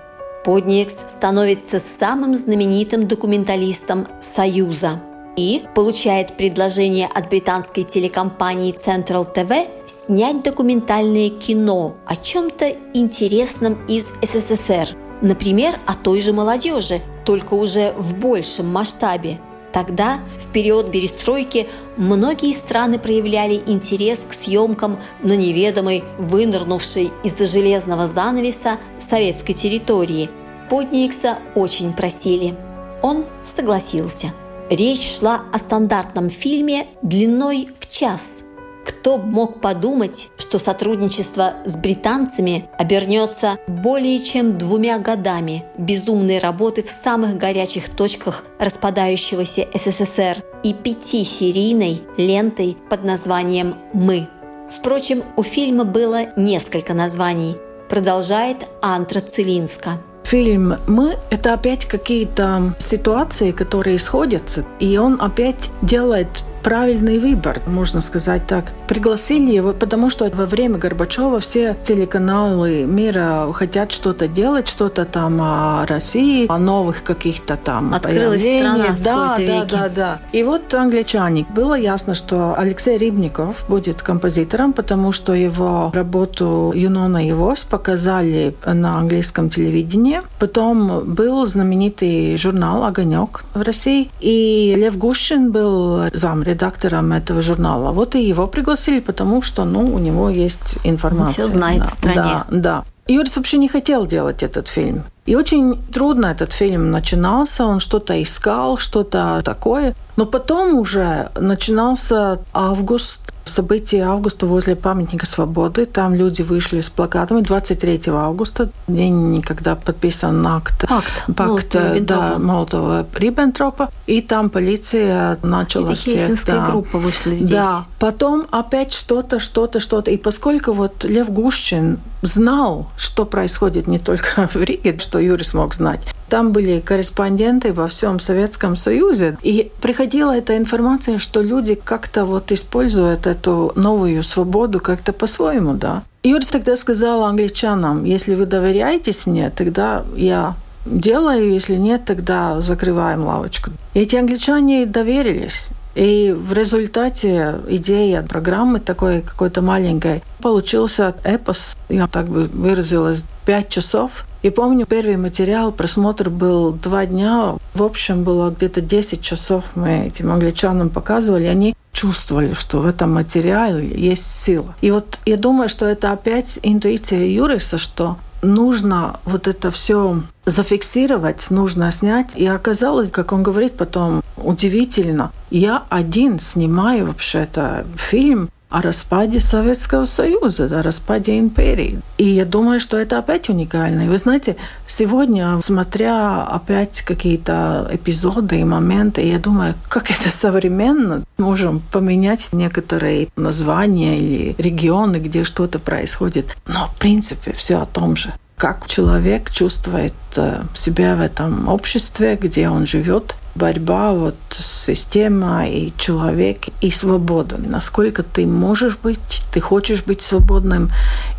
Подникс 0.45 1.03
становится 1.11 1.81
самым 1.81 2.37
знаменитым 2.37 3.09
документалистом 3.09 4.07
Союза 4.23 5.03
и 5.37 5.65
получает 5.75 6.37
предложение 6.37 7.09
от 7.09 7.29
британской 7.29 7.83
телекомпании 7.83 8.73
Central 8.75 9.27
TV 9.35 9.67
снять 9.87 10.45
документальное 10.45 11.31
кино 11.31 11.97
о 12.07 12.15
чем-то 12.15 12.77
интересном 12.95 13.85
из 13.89 14.13
СССР, 14.23 14.91
например, 15.21 15.81
о 15.87 15.95
той 15.95 16.21
же 16.21 16.33
молодежи, 16.33 17.01
только 17.25 17.55
уже 17.55 17.93
в 17.97 18.15
большем 18.15 18.73
масштабе– 18.73 19.41
Тогда, 19.75 20.21
в 20.39 20.53
период 20.53 20.93
перестройки, 20.93 21.67
многие 21.97 22.55
страны 22.55 23.01
проявляли 23.01 23.61
интерес 23.67 24.25
к 24.25 24.33
съемкам 24.33 25.01
на 25.21 25.35
неведомой, 25.37 26.05
вынырнувшей 26.17 27.11
из-за 27.25 27.45
железного 27.45 28.07
занавеса 28.07 28.79
советской 29.01 29.53
территории. 29.53 30.31
Подникса 30.71 31.39
очень 31.57 31.93
просили. 31.93 32.55
Он 33.03 33.27
согласился. 33.43 34.33
Речь 34.71 35.19
шла 35.19 35.43
о 35.53 35.59
стандартном 35.59 36.31
фильме 36.31 36.87
длиной 37.03 37.69
в 37.81 37.91
час– 37.91 38.45
кто 38.85 39.19
мог 39.19 39.61
подумать, 39.61 40.31
что 40.39 40.59
сотрудничество 40.59 41.55
с 41.65 41.77
британцами 41.77 42.69
обернется 42.79 43.59
более 43.67 44.21
чем 44.21 44.59
двумя 44.59 44.99
годами 44.99 45.65
безумной 45.79 46.39
работы 46.39 46.83
в 46.83 46.89
самых 46.89 47.37
горячих 47.37 47.89
точках 47.89 48.45
распадающегося 48.59 49.67
СССР 49.75 50.43
и 50.63 50.73
пятисерийной 50.73 52.03
лентой 52.17 52.77
под 52.89 53.05
названием 53.05 53.77
«Мы». 53.93 54.29
Впрочем, 54.71 55.23
у 55.37 55.43
фильма 55.43 55.85
было 55.85 56.27
несколько 56.37 56.95
названий, 56.95 57.57
продолжает 57.89 58.67
Антра 58.81 59.21
Целинска 59.21 60.01
фильм 60.35 60.75
«Мы»— 60.89 61.17
это 61.31 61.53
опять 61.53 61.85
какие-то 61.85 62.75
ситуации, 62.81 63.53
которые 63.53 64.01
сходятся, 64.01 64.67
и 64.81 64.99
он 64.99 65.21
опять 65.21 65.71
делает 65.81 66.27
правильный 66.65 67.19
выбор, 67.19 67.61
можно 67.67 68.01
сказать 68.01 68.47
так. 68.47 68.73
Пригласили 68.89 69.53
его, 69.53 69.75
потому 69.75 70.09
что 70.09 70.29
во 70.35 70.47
время 70.47 70.79
Горбачева 70.79 71.39
все 71.39 71.77
телеканалы 71.85 72.85
мира 72.85 73.47
хотят 73.53 73.93
что-то 73.93 74.27
делать, 74.27 74.67
что-то 74.67 75.05
там 75.05 75.41
о 75.43 75.85
России, 75.87 76.47
о 76.49 76.59
новых 76.59 77.05
каких-то 77.05 77.57
там 77.57 77.93
Открылась 77.93 78.43
появлениях. 78.43 78.99
страна 78.99 78.99
да, 79.05 79.35
в 79.35 79.37
да, 79.37 79.43
веке. 79.43 79.67
да, 79.71 79.89
да. 79.89 80.19
И 80.33 80.43
вот 80.43 80.73
англичане. 80.73 81.45
Было 81.55 81.75
ясно, 81.75 82.15
что 82.15 82.55
Алексей 82.59 82.97
Рибников 82.97 83.65
будет 83.69 84.01
композитором, 84.01 84.73
потому 84.73 85.13
что 85.13 85.35
его 85.35 85.91
работу 85.95 86.73
Юнона 86.75 87.29
и 87.29 87.33
Вось 87.33 87.65
показали 87.65 88.55
на 88.65 88.99
английском 88.99 89.51
телевидении. 89.51 90.23
Потом 90.39 91.05
был 91.05 91.45
знаменитый 91.47 92.39
журнал 92.39 92.85
«Огонек» 92.85 93.45
в 93.53 93.61
России. 93.61 94.09
И 94.21 94.75
Лев 94.79 94.97
Гущин 94.97 95.53
был 95.53 96.05
замредактором 96.15 96.54
редактором 96.55 97.13
этого 97.13 97.43
журнала. 97.43 97.93
Вот 97.93 98.15
и 98.15 98.29
его 98.31 98.47
пригласили, 98.47 99.01
потому 99.01 99.43
что, 99.43 99.65
ну, 99.65 99.95
у 99.95 99.99
него 99.99 100.31
есть 100.31 100.79
информация. 100.85 101.45
Он 101.45 101.49
все 101.51 101.59
знает 101.59 101.81
да, 101.81 101.87
в 101.87 101.91
стране. 101.91 102.17
Да, 102.23 102.47
да. 102.51 102.85
Юрис 103.07 103.37
вообще 103.37 103.59
не 103.59 103.69
хотел 103.69 104.07
делать 104.07 104.43
этот 104.43 104.69
фильм. 104.69 105.03
И 105.27 105.37
очень 105.37 105.77
трудно 105.93 106.27
этот 106.27 106.53
фильм 106.53 106.91
начинался, 106.91 107.65
он 107.65 107.81
что-то 107.81 108.23
искал, 108.23 108.79
что-то 108.79 109.43
такое. 109.45 109.95
Но 110.17 110.27
потом 110.27 110.75
уже 110.79 111.29
начинался 111.41 112.39
август 112.53 113.24
событие 113.45 114.05
августа 114.05 114.47
возле 114.47 114.77
памятника 114.77 115.27
свободы. 115.27 115.87
Там 115.87 116.15
люди 116.15 116.43
вышли 116.43 116.81
с 116.81 116.91
плакатами 116.91 117.41
23 117.41 118.01
августа, 118.09 118.71
день, 118.89 119.43
когда 119.43 119.75
подписан 119.75 120.47
акт, 120.47 120.87
Пакт, 120.89 121.25
пакт 121.27 121.75
Молотова, 121.75 122.01
да, 122.01 122.39
Молотова 122.39 123.07
Риббентропа. 123.15 123.91
И 124.07 124.21
там 124.21 124.51
полиция 124.51 125.39
начала 125.43 125.87
Это 125.87 125.95
всех... 125.95 126.21
Хельсинская 126.21 126.65
да. 126.65 126.71
группа 126.71 126.99
вышла 126.99 127.35
здесь. 127.35 127.51
Да. 127.51 127.85
Потом 127.99 128.47
опять 128.51 128.93
что-то, 128.93 129.39
что-то, 129.39 129.81
что-то. 129.81 130.11
И 130.11 130.17
поскольку 130.17 130.73
вот 130.73 131.05
Лев 131.05 131.31
Гущин 131.31 131.99
знал, 132.27 132.89
что 132.97 133.25
происходит 133.25 133.87
не 133.87 133.99
только 133.99 134.49
в 134.53 134.57
Риге, 134.57 134.99
что 134.99 135.19
Юрий 135.19 135.45
смог 135.45 135.75
знать. 135.75 136.01
Там 136.29 136.53
были 136.53 136.81
корреспонденты 136.81 137.73
во 137.73 137.87
всем 137.87 138.19
Советском 138.21 138.77
Союзе. 138.77 139.37
И 139.43 139.71
приходила 139.81 140.37
эта 140.37 140.57
информация, 140.57 141.19
что 141.19 141.43
люди 141.43 141.75
как-то 141.75 142.25
вот 142.25 142.51
используют 142.53 143.27
эту 143.27 143.73
новую 143.77 144.23
свободу 144.23 144.81
как-то 144.81 145.13
по-своему, 145.13 145.75
да. 145.75 146.03
Юрий 146.23 146.47
тогда 146.47 146.75
сказал 146.77 147.25
англичанам, 147.25 148.05
если 148.05 148.35
вы 148.35 148.47
доверяетесь 148.47 149.27
мне, 149.27 149.51
тогда 149.51 150.05
я 150.17 150.55
делаю, 150.87 151.53
если 151.53 151.77
нет, 151.77 152.05
тогда 152.05 152.61
закрываем 152.61 153.25
лавочку. 153.25 153.71
И 153.95 154.01
эти 154.01 154.17
англичане 154.17 154.87
доверились. 154.87 155.69
И 155.95 156.35
в 156.37 156.53
результате 156.53 157.57
идея 157.69 158.23
программы 158.23 158.81
такой 158.81 159.21
какой-то 159.21 159.63
маленькой 159.63 160.23
получился 160.41 161.15
эпос, 161.25 161.77
я 161.89 162.07
так 162.07 162.29
бы 162.29 162.45
выразилась, 162.53 163.25
пять 163.47 163.69
часов. 163.69 164.25
И 164.43 164.51
помню, 164.51 164.87
первый 164.87 165.17
материал, 165.17 165.73
просмотр 165.73 166.31
был 166.31 166.73
два 166.73 167.07
дня. 167.07 167.55
В 167.75 167.83
общем, 167.83 168.25
было 168.25 168.51
где-то 168.51 168.81
10 168.81 169.23
часов 169.23 169.65
мы 169.75 170.07
этим 170.07 170.31
англичанам 170.31 170.91
показывали. 170.91 171.47
Они 171.47 171.75
чувствовали, 171.93 172.53
что 172.55 172.81
в 172.81 172.87
этом 172.87 173.13
материале 173.13 173.89
есть 173.89 174.27
сила. 174.27 174.75
И 174.81 174.91
вот 174.91 175.19
я 175.25 175.37
думаю, 175.37 175.69
что 175.69 175.87
это 175.87 176.13
опять 176.13 176.59
интуиция 176.63 177.27
Юриса, 177.27 177.79
что 177.79 178.19
нужно 178.43 179.19
вот 179.25 179.49
это 179.49 179.71
все 179.71 180.23
зафиксировать, 180.45 181.51
нужно 181.51 181.91
снять. 181.91 182.35
И 182.35 182.47
оказалось, 182.47 183.11
как 183.11 183.33
он 183.33 183.43
говорит 183.43 183.75
потом, 183.75 184.23
удивительно, 184.37 185.33
я 185.59 185.85
один 185.89 186.41
снимаю 186.41 187.07
вообще 187.07 187.41
это 187.41 187.87
фильм, 187.97 188.51
о 188.75 188.83
распаде 188.83 189.39
Советского 189.39 190.05
Союза, 190.05 190.65
о 190.65 190.83
распаде 190.83 191.39
империи. 191.39 192.01
И 192.19 192.25
я 192.25 192.45
думаю, 192.45 192.81
что 192.81 192.99
это 192.99 193.19
опять 193.19 193.49
уникально. 193.49 194.07
И 194.07 194.09
вы 194.09 194.19
знаете, 194.19 194.57
сегодня, 194.89 195.61
смотря 195.63 196.43
опять 196.43 197.03
какие-то 197.03 197.89
эпизоды 197.93 198.59
и 198.59 198.65
моменты, 198.65 199.21
я 199.21 199.39
думаю, 199.39 199.77
как 199.89 200.11
это 200.11 200.29
современно. 200.29 201.23
Можем 201.39 201.83
поменять 201.93 202.49
некоторые 202.51 203.29
названия 203.37 204.19
или 204.19 204.57
регионы, 204.59 205.19
где 205.19 205.45
что-то 205.45 205.79
происходит. 205.79 206.57
Но 206.67 206.89
в 206.89 206.97
принципе 206.99 207.53
все 207.53 207.77
о 207.77 207.87
том 207.87 208.17
же 208.17 208.35
как 208.57 208.87
человек 208.87 209.51
чувствует 209.51 210.15
э, 210.37 210.63
себя 210.75 211.17
в 211.17 211.21
этом 211.21 211.69
обществе, 211.69 212.37
где 212.41 212.69
он 212.69 212.87
живет, 212.87 213.37
борьба 213.55 214.13
вот 214.13 214.37
система 214.51 215.69
и 215.69 215.93
человек 215.99 216.67
и 216.81 216.91
свобода. 216.91 217.57
Насколько 217.59 218.23
ты 218.23 218.47
можешь 218.47 218.97
быть, 218.97 219.43
ты 219.53 219.61
хочешь 219.61 220.05
быть 220.05 220.23
свободным, 220.23 220.91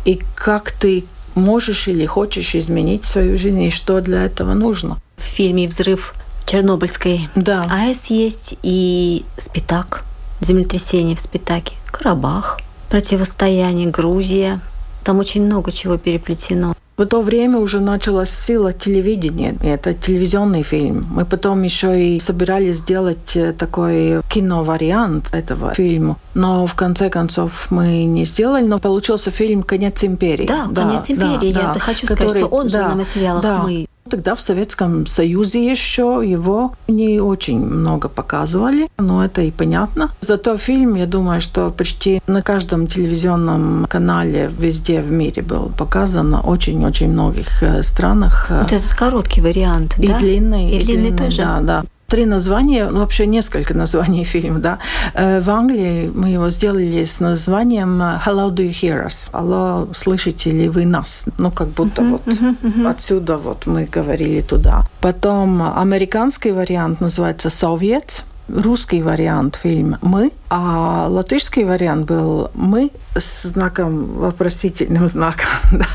и 0.04 0.20
как 0.34 0.72
ты 0.72 1.04
можешь 1.34 1.88
или 1.88 2.06
хочешь 2.06 2.54
изменить 2.54 3.04
свою 3.04 3.38
жизнь, 3.38 3.62
и 3.62 3.70
что 3.70 4.00
для 4.00 4.24
этого 4.24 4.54
нужно. 4.54 4.96
В 5.16 5.22
фильме 5.22 5.68
«Взрыв 5.68 6.14
Чернобыльской 6.46 7.28
да. 7.34 7.62
АЭС 7.68 8.06
есть 8.06 8.56
и 8.62 9.24
Спитак, 9.36 10.04
землетрясение 10.40 11.16
в 11.16 11.20
Спитаке, 11.20 11.74
Карабах, 11.90 12.60
противостояние, 12.88 13.88
Грузия. 13.88 14.60
Там 15.02 15.18
очень 15.18 15.44
много 15.44 15.72
чего 15.72 15.98
переплетено. 15.98 16.74
В 16.96 17.04
то 17.04 17.20
время 17.20 17.58
уже 17.58 17.80
началась 17.80 18.30
сила 18.30 18.72
телевидения. 18.72 19.54
Это 19.62 19.92
телевизионный 19.92 20.62
фильм. 20.62 21.06
Мы 21.10 21.26
потом 21.26 21.62
еще 21.62 22.02
и 22.02 22.18
собирались 22.18 22.76
сделать 22.76 23.36
э, 23.36 23.52
такой 23.52 24.22
киновариант 24.30 25.28
этого 25.32 25.74
фильма. 25.74 26.16
Но 26.32 26.66
в 26.66 26.74
конце 26.74 27.10
концов 27.10 27.66
мы 27.70 28.04
не 28.06 28.24
сделали. 28.24 28.66
Но 28.66 28.78
получился 28.78 29.30
фильм 29.30 29.62
«Конец 29.62 30.04
империи». 30.04 30.46
Да, 30.46 30.68
да 30.70 30.82
«Конец 30.84 31.10
империи». 31.10 31.52
Да, 31.52 31.60
Я 31.60 31.72
да, 31.74 31.80
хочу 31.80 32.06
который, 32.06 32.30
сказать, 32.30 32.46
что 32.46 32.56
он 32.56 32.68
да, 32.68 32.82
же 32.82 32.88
на 32.88 32.94
материалах 32.94 33.42
да. 33.42 33.62
мы 33.62 33.86
Тогда 34.10 34.34
в 34.34 34.40
Советском 34.40 35.06
Союзе 35.06 35.68
еще 35.70 36.22
его 36.24 36.74
не 36.88 37.20
очень 37.20 37.58
много 37.58 38.08
показывали, 38.08 38.88
но 38.98 39.24
это 39.24 39.42
и 39.42 39.50
понятно. 39.50 40.10
Зато 40.20 40.56
фильм, 40.56 40.94
я 40.94 41.06
думаю, 41.06 41.40
что 41.40 41.70
почти 41.70 42.20
на 42.26 42.42
каждом 42.42 42.86
телевизионном 42.86 43.86
канале 43.88 44.50
везде 44.58 45.00
в 45.00 45.10
мире 45.10 45.42
был 45.42 45.70
показан, 45.76 46.34
очень-очень 46.34 47.08
многих 47.08 47.62
э, 47.62 47.82
странах. 47.82 48.48
Вот 48.50 48.72
этот 48.72 48.94
короткий 48.94 49.40
вариант, 49.40 49.98
и 49.98 50.08
да? 50.08 50.18
Длинный, 50.18 50.70
и, 50.70 50.78
и 50.78 50.84
длинный, 50.84 51.10
длинный 51.10 51.18
тоже? 51.18 51.42
Да, 51.42 51.60
да 51.60 51.84
три 52.06 52.26
названия, 52.26 52.88
ну, 52.90 53.00
вообще 53.00 53.26
несколько 53.26 53.74
названий 53.74 54.24
фильма, 54.24 54.58
да. 54.58 54.78
Э, 55.14 55.40
в 55.40 55.50
Англии 55.50 56.10
мы 56.14 56.28
его 56.28 56.50
сделали 56.50 57.04
с 57.04 57.20
названием 57.20 58.00
«Hello, 58.00 58.50
do 58.50 58.68
you 58.68 58.70
hear 58.70 59.06
us?» 59.06 59.28
«Алло, 59.32 59.88
слышите 59.94 60.50
ли 60.50 60.68
вы 60.68 60.86
нас?» 60.86 61.24
Ну, 61.38 61.50
как 61.50 61.68
будто 61.68 62.02
uh-huh, 62.02 62.10
вот 62.10 62.26
uh-huh, 62.26 62.56
uh-huh. 62.62 62.90
отсюда 62.90 63.36
вот 63.36 63.66
мы 63.66 63.86
говорили 63.86 64.40
туда. 64.40 64.86
Потом 65.00 65.62
американский 65.62 66.52
вариант 66.52 67.00
называется 67.00 67.48
«Soviets», 67.48 68.22
русский 68.48 69.02
вариант 69.02 69.58
фильм 69.62 69.96
«Мы», 70.02 70.30
а 70.48 71.06
латышский 71.08 71.64
вариант 71.64 72.06
был 72.06 72.50
«Мы» 72.54 72.90
с 73.16 73.42
знаком, 73.42 74.06
вопросительным 74.18 75.08
знаком. 75.08 75.46
Да. 75.72 75.86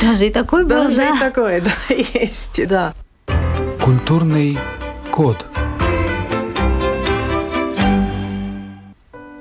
Даже 0.00 0.26
и 0.26 0.30
такой 0.30 0.64
был, 0.64 0.84
Даже 0.84 0.96
да? 0.96 1.08
и 1.10 1.18
такой, 1.18 1.60
да, 1.60 1.94
есть, 1.94 2.66
да. 2.66 2.92
Культурный 3.80 4.58
Код. 5.12 5.44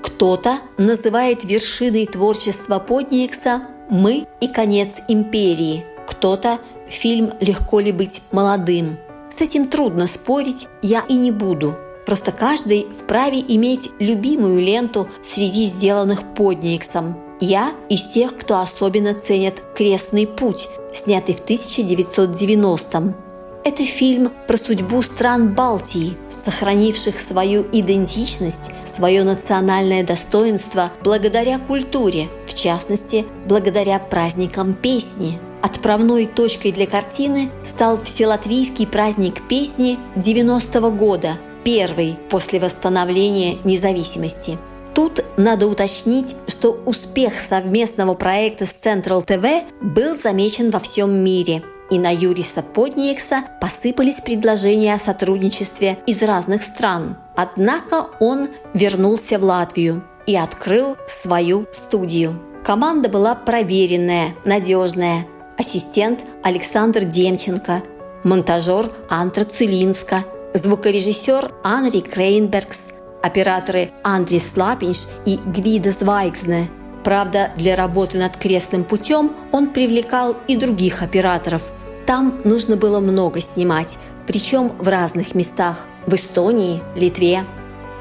Кто-то 0.04 0.60
называет 0.78 1.46
вершиной 1.46 2.08
творчества 2.08 2.80
Подникса 2.80 3.62
«Мы 3.90 4.28
и 4.42 4.50
конец 4.50 4.98
империи», 5.08 5.86
кто-то 6.06 6.60
фильм 6.90 7.32
«Легко 7.40 7.80
ли 7.80 7.94
быть 7.94 8.22
молодым». 8.34 8.98
С 9.30 9.40
этим 9.40 9.70
трудно 9.70 10.08
спорить, 10.08 10.68
я 10.82 11.06
и 11.08 11.14
не 11.14 11.32
буду. 11.32 11.78
Просто 12.06 12.34
каждый 12.34 12.86
вправе 12.90 13.40
иметь 13.40 13.92
любимую 14.00 14.60
ленту 14.60 15.08
среди 15.24 15.68
сделанных 15.68 16.34
Подниксом. 16.34 17.16
Я 17.40 17.72
из 17.88 18.10
тех, 18.10 18.36
кто 18.36 18.60
особенно 18.60 19.14
ценит 19.14 19.64
«Крестный 19.74 20.28
путь», 20.28 20.68
снятый 20.94 21.34
в 21.34 21.46
1990-м. 21.46 23.31
Это 23.64 23.86
фильм 23.86 24.32
про 24.48 24.58
судьбу 24.58 25.04
стран 25.04 25.54
Балтии, 25.54 26.18
сохранивших 26.30 27.20
свою 27.20 27.64
идентичность, 27.72 28.72
свое 28.86 29.24
национальное 29.24 30.04
достоинство 30.04 30.92
благодаря 31.04 31.60
культуре, 31.60 32.28
в 32.48 32.56
частности, 32.56 33.24
благодаря 33.46 34.00
праздникам 34.00 34.74
песни. 34.74 35.40
Отправной 35.62 36.26
точкой 36.26 36.72
для 36.72 36.88
картины 36.88 37.52
стал 37.64 38.02
Вселатвийский 38.02 38.88
праздник 38.88 39.48
песни 39.48 40.00
90-го 40.16 40.90
года, 40.90 41.38
первый 41.64 42.18
после 42.32 42.60
восстановления 42.60 43.60
независимости. 43.64 44.58
Тут 44.96 45.24
надо 45.38 45.68
уточнить, 45.68 46.36
что 46.48 46.82
успех 46.88 47.40
совместного 47.40 48.16
проекта 48.16 48.66
с 48.66 48.74
Central 48.84 49.24
TV 49.24 49.66
был 49.82 50.18
замечен 50.18 50.72
во 50.72 50.80
всем 50.80 51.12
мире– 51.12 51.62
и 51.92 52.00
на 52.00 52.12
Юриса 52.12 52.64
Подниекса 52.64 53.44
посыпались 53.60 54.22
предложения 54.22 54.96
о 54.96 55.00
сотрудничестве 55.00 56.00
из 56.08 56.24
разных 56.24 56.64
стран. 56.64 57.18
Однако 57.36 58.08
он 58.20 58.50
вернулся 58.74 59.38
в 59.38 59.44
Латвию 59.44 60.04
и 60.26 60.36
открыл 60.36 60.96
свою 61.06 61.68
студию. 61.74 62.42
Команда 62.64 63.10
была 63.10 63.36
проверенная, 63.36 64.36
надежная. 64.46 65.28
Ассистент 65.58 66.24
Александр 66.44 67.04
Демченко, 67.04 67.84
монтажер 68.24 68.90
Антра 69.10 69.44
Целинска, 69.44 70.24
звукорежиссер 70.54 71.52
Анри 71.64 72.00
Крейнбергс, 72.00 72.92
операторы 73.22 73.92
Андрис 74.04 74.54
Слапинш 74.54 75.08
и 75.26 75.38
Гвида 75.46 75.92
Звайгзне. 75.92 76.70
Правда, 77.04 77.52
для 77.58 77.76
работы 77.76 78.18
над 78.18 78.38
крестным 78.38 78.84
путем 78.86 79.34
он 79.52 79.74
привлекал 79.74 80.38
и 80.48 80.56
других 80.56 81.02
операторов– 81.04 81.64
там 82.06 82.40
нужно 82.44 82.76
было 82.76 83.00
много 83.00 83.42
снимать, 83.42 83.98
причем 84.28 84.74
в 84.80 84.88
разных 84.88 85.36
местах– 85.36 85.86
в 86.06 86.14
Эстонии, 86.14 86.82
Литве, 86.96 87.46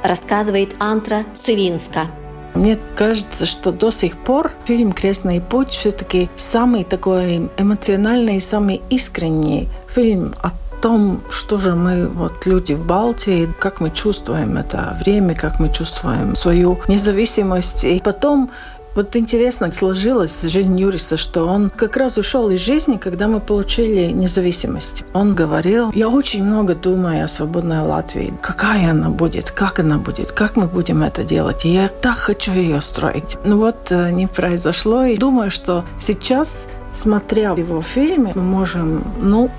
рассказывает 0.03 0.75
Антра 0.79 1.25
Целинска. 1.45 2.07
Мне 2.55 2.79
кажется, 2.97 3.47
что 3.47 3.71
до 3.71 3.91
сих 3.91 4.17
пор 4.17 4.51
фильм 4.65 4.93
«Крестный 4.93 5.41
путь» 5.41 5.71
все-таки 5.71 6.29
самый 6.37 6.83
такой 6.83 7.49
эмоциональный, 7.57 8.41
самый 8.41 8.81
искренний 8.91 9.69
фильм 9.87 10.35
о 10.43 10.51
том, 10.81 11.21
что 11.31 11.59
же 11.59 11.77
мы, 11.77 12.09
вот 12.09 12.47
люди 12.47 12.73
в 12.73 12.85
Балтии, 12.85 13.49
как 13.61 13.81
мы 13.81 13.91
чувствуем 13.91 14.57
это 14.57 14.99
время, 15.05 15.35
как 15.35 15.61
мы 15.61 15.73
чувствуем 15.73 16.35
свою 16.35 16.81
независимость. 16.89 17.85
И 17.85 18.01
потом 18.01 18.51
вот 18.95 19.17
интересно 19.17 19.71
сложилась 19.73 20.43
жизнь 20.43 20.79
Юриса, 20.79 21.17
что 21.17 21.47
он 21.47 21.71
как 21.71 21.97
раз 21.97 22.19
ушел 22.19 22.51
из 22.51 22.61
жизни, 22.61 22.97
когда 22.97 23.29
мы 23.29 23.41
получили 23.41 24.11
независимость. 24.13 25.05
Он 25.13 25.35
говорил, 25.35 25.91
я 25.95 26.09
очень 26.09 26.45
много 26.45 26.75
думаю 26.75 27.25
о 27.25 27.29
свободной 27.29 27.81
Латвии. 27.81 28.35
Какая 28.41 28.91
она 28.91 29.11
будет, 29.11 29.51
как 29.51 29.79
она 29.79 29.99
будет, 29.99 30.33
как 30.33 30.57
мы 30.57 30.67
будем 30.67 31.03
это 31.03 31.25
делать. 31.25 31.65
И 31.65 31.73
я 31.73 31.89
так 31.89 32.17
хочу 32.17 32.53
ее 32.53 32.81
строить. 32.81 33.37
Ну 33.45 33.59
вот 33.59 33.91
э, 33.91 34.11
не 34.11 34.27
произошло. 34.27 35.05
И 35.05 35.17
думаю, 35.17 35.51
что 35.51 35.85
сейчас 36.01 36.67
Смотря 36.93 37.53
его 37.53 37.83
фильмы, 37.83 38.33
мы 38.35 38.43
можем, 38.43 39.05
ну, 39.21 39.51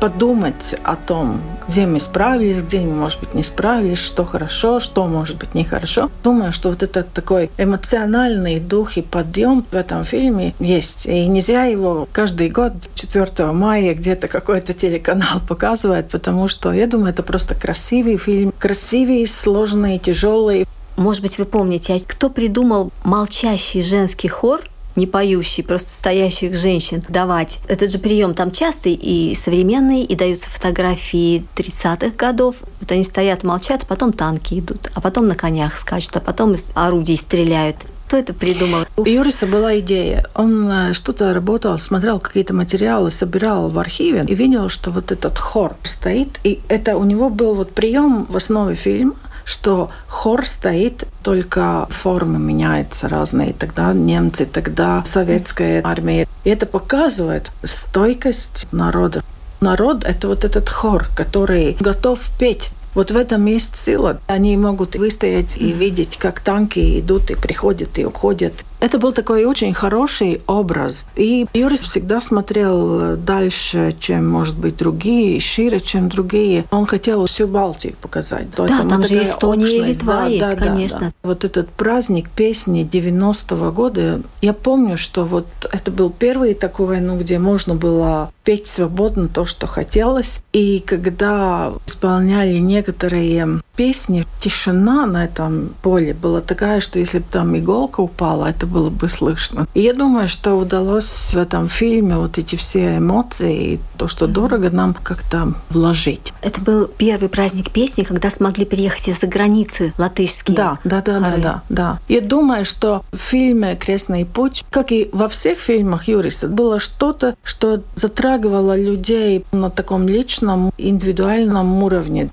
подумать 0.00 0.74
о 0.82 0.96
том, 0.96 1.42
где 1.68 1.86
мы 1.86 2.00
справились, 2.00 2.62
где 2.62 2.80
мы, 2.80 2.94
может 2.94 3.20
быть, 3.20 3.34
не 3.34 3.42
справились, 3.42 3.98
что 3.98 4.24
хорошо, 4.24 4.80
что, 4.80 5.06
может 5.06 5.36
быть, 5.36 5.54
нехорошо. 5.54 6.10
Думаю, 6.24 6.52
что 6.52 6.70
вот 6.70 6.82
этот 6.82 7.12
такой 7.12 7.50
эмоциональный 7.58 8.58
дух 8.58 8.96
и 8.96 9.02
подъем 9.02 9.64
в 9.70 9.74
этом 9.74 10.04
фильме 10.04 10.54
есть. 10.58 11.06
И 11.06 11.26
не 11.26 11.42
зря 11.42 11.64
его 11.64 12.08
каждый 12.12 12.48
год 12.48 12.72
4 12.94 13.52
мая 13.52 13.94
где-то 13.94 14.26
какой-то 14.26 14.72
телеканал 14.72 15.40
показывает, 15.48 16.08
потому 16.08 16.48
что, 16.48 16.72
я 16.72 16.86
думаю, 16.86 17.10
это 17.10 17.22
просто 17.22 17.54
красивый 17.54 18.16
фильм. 18.16 18.52
Красивый, 18.58 19.26
сложный, 19.26 19.98
тяжелый. 19.98 20.66
Может 20.96 21.22
быть, 21.22 21.38
вы 21.38 21.44
помните, 21.44 21.94
а 21.94 21.98
кто 22.04 22.30
придумал 22.30 22.90
молчащий 23.04 23.82
женский 23.82 24.28
хор 24.28 24.62
не 25.00 25.06
поющий, 25.06 25.64
просто 25.64 25.92
стоящих 25.92 26.54
женщин 26.54 27.02
давать. 27.08 27.58
Этот 27.66 27.90
же 27.90 27.98
прием 27.98 28.34
там 28.34 28.50
частый 28.50 28.92
и 28.92 29.34
современный, 29.34 30.02
и 30.02 30.14
даются 30.14 30.50
фотографии 30.50 31.44
30-х 31.56 32.16
годов. 32.16 32.62
Вот 32.80 32.92
они 32.92 33.02
стоят, 33.02 33.42
молчат, 33.42 33.86
потом 33.88 34.12
танки 34.12 34.60
идут, 34.60 34.90
а 34.94 35.00
потом 35.00 35.26
на 35.26 35.34
конях 35.34 35.76
скачут, 35.76 36.16
а 36.16 36.20
потом 36.20 36.52
из 36.52 36.68
орудий 36.74 37.16
стреляют. 37.16 37.76
Кто 38.06 38.16
это 38.16 38.34
придумал? 38.34 38.86
У 38.96 39.04
Юриса 39.04 39.46
была 39.46 39.78
идея. 39.78 40.26
Он 40.34 40.68
э, 40.68 40.92
что-то 40.94 41.32
работал, 41.32 41.78
смотрел 41.78 42.18
какие-то 42.18 42.52
материалы, 42.52 43.12
собирал 43.12 43.70
в 43.70 43.78
архиве 43.78 44.24
и 44.26 44.34
видел, 44.34 44.68
что 44.68 44.90
вот 44.90 45.12
этот 45.12 45.38
хор 45.38 45.76
стоит. 45.84 46.40
И 46.42 46.58
это 46.68 46.96
у 46.96 47.04
него 47.04 47.30
был 47.30 47.54
вот 47.54 47.72
прием 47.72 48.24
в 48.24 48.36
основе 48.36 48.74
фильма– 48.74 49.14
что 49.50 49.90
хор 50.06 50.46
стоит, 50.46 51.04
только 51.22 51.86
формы 51.90 52.38
меняются 52.38 53.08
разные. 53.08 53.52
Тогда 53.52 53.92
немцы, 53.92 54.46
тогда 54.46 55.02
советская 55.04 55.82
армия. 55.84 56.26
И 56.44 56.50
это 56.50 56.66
показывает 56.66 57.50
стойкость 57.64 58.66
народа. 58.72 59.22
Народ– 59.60 60.04
это 60.06 60.28
вот 60.28 60.44
этот 60.44 60.68
хор, 60.68 61.08
который 61.14 61.76
готов 61.80 62.20
петь 62.38 62.72
вот 62.92 63.12
в 63.12 63.16
этом 63.16 63.46
есть 63.46 63.76
сила. 63.76 64.20
Они 64.26 64.56
могут 64.56 64.96
выстоять 64.96 65.56
и 65.56 65.72
видеть, 65.72 66.16
как 66.16 66.40
танки 66.40 66.98
идут 66.98 67.30
и 67.30 67.36
приходят 67.36 67.98
и 67.98 68.04
уходят. 68.04 68.64
Это 68.80 68.98
был 68.98 69.12
такой 69.12 69.44
очень 69.44 69.74
хороший 69.74 70.40
образ. 70.46 71.06
И 71.14 71.46
Юрис 71.52 71.82
всегда 71.82 72.20
смотрел 72.20 73.16
дальше, 73.16 73.94
чем, 74.00 74.28
может 74.28 74.56
быть, 74.56 74.76
другие, 74.76 75.38
шире, 75.40 75.80
чем 75.80 76.08
другие. 76.08 76.64
Он 76.70 76.86
хотел 76.86 77.26
всю 77.26 77.46
Балтию 77.46 77.94
показать. 78.00 78.50
Да, 78.56 78.64
это 78.64 78.88
там 78.88 79.02
же 79.02 79.22
Эстония 79.22 79.66
и 79.66 79.82
Литва 79.82 80.22
да, 80.22 80.26
есть, 80.26 80.58
да, 80.58 80.66
конечно. 80.66 81.00
Да, 81.00 81.06
да. 81.06 81.12
Вот 81.22 81.44
этот 81.44 81.68
праздник 81.68 82.30
песни 82.30 82.88
90-го 82.90 83.70
года, 83.70 84.22
я 84.40 84.52
помню, 84.52 84.96
что 84.96 85.24
вот 85.24 85.46
это 85.70 85.90
был 85.90 86.10
первый 86.10 86.54
такой, 86.54 87.00
ну, 87.00 87.18
где 87.18 87.38
можно 87.38 87.74
было 87.74 88.32
петь 88.44 88.66
свободно 88.66 89.28
то, 89.28 89.44
что 89.44 89.66
хотелось. 89.66 90.40
И 90.52 90.82
когда 90.86 91.72
исполняли 91.86 92.58
некоторые 92.58 93.60
песни, 93.80 94.26
тишина 94.40 95.06
на 95.06 95.24
этом 95.24 95.70
поле 95.80 96.12
была 96.12 96.42
такая, 96.42 96.80
что 96.80 96.98
если 96.98 97.20
бы 97.20 97.24
там 97.30 97.56
иголка 97.56 98.02
упала, 98.02 98.44
это 98.44 98.66
было 98.66 98.90
бы 98.90 99.08
слышно. 99.08 99.66
И 99.72 99.80
я 99.80 99.94
думаю, 99.94 100.28
что 100.28 100.52
удалось 100.52 101.30
в 101.32 101.36
этом 101.38 101.70
фильме 101.70 102.16
вот 102.16 102.36
эти 102.36 102.56
все 102.56 102.98
эмоции 102.98 103.72
и 103.72 103.80
то, 103.96 104.06
что 104.06 104.26
дорого, 104.26 104.68
нам 104.68 104.92
как-то 104.92 105.54
вложить. 105.70 106.34
Это 106.42 106.60
был 106.60 106.88
первый 106.88 107.30
праздник 107.30 107.70
песни, 107.70 108.02
когда 108.02 108.28
смогли 108.28 108.66
приехать 108.66 109.08
из-за 109.08 109.26
границы 109.26 109.94
латышские 109.96 110.54
Да, 110.54 110.78
да, 110.84 111.00
да, 111.00 111.18
да, 111.18 111.36
да, 111.38 111.62
да. 111.70 111.98
Я 112.06 112.20
думаю, 112.20 112.66
что 112.66 113.02
в 113.12 113.16
фильме 113.16 113.76
«Крестный 113.76 114.26
путь», 114.26 114.62
как 114.68 114.92
и 114.92 115.08
во 115.12 115.30
всех 115.30 115.58
фильмах 115.58 116.06
Юриса, 116.06 116.48
было 116.48 116.80
что-то, 116.80 117.34
что 117.42 117.82
затрагивало 117.94 118.78
людей 118.78 119.46
на 119.52 119.70
таком 119.70 120.06
личном, 120.06 120.70
индивидуальном 120.76 121.82
уровне. 121.82 122.28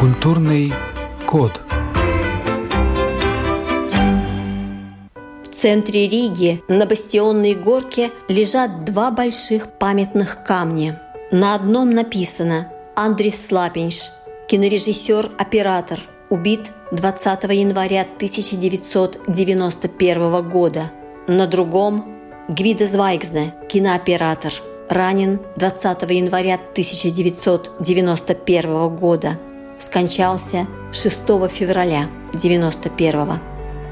Культурный 0.00 0.72
код. 1.26 1.60
В 5.42 5.48
центре 5.52 6.08
Риги 6.08 6.62
на 6.68 6.86
бастионной 6.86 7.54
горке 7.54 8.10
лежат 8.26 8.86
два 8.86 9.10
больших 9.10 9.70
памятных 9.72 10.42
камня. 10.42 10.98
На 11.30 11.54
одном 11.54 11.90
написано 11.90 12.72
«Андрис 12.96 13.46
Слапинш, 13.46 14.10
кинорежиссер-оператор, 14.48 16.00
убит 16.30 16.72
20 16.92 17.42
января 17.52 18.06
1991 18.16 20.48
года». 20.48 20.90
На 21.26 21.46
другом 21.46 22.16
Гвида 22.48 22.86
Звайгзне, 22.86 23.54
кинооператор, 23.68 24.54
ранен 24.88 25.40
20 25.56 26.10
января 26.10 26.54
1991 26.54 28.96
года. 28.96 29.38
Скончался 29.80 30.68
6 30.92 31.14
февраля 31.50 32.08
1991 32.28 33.40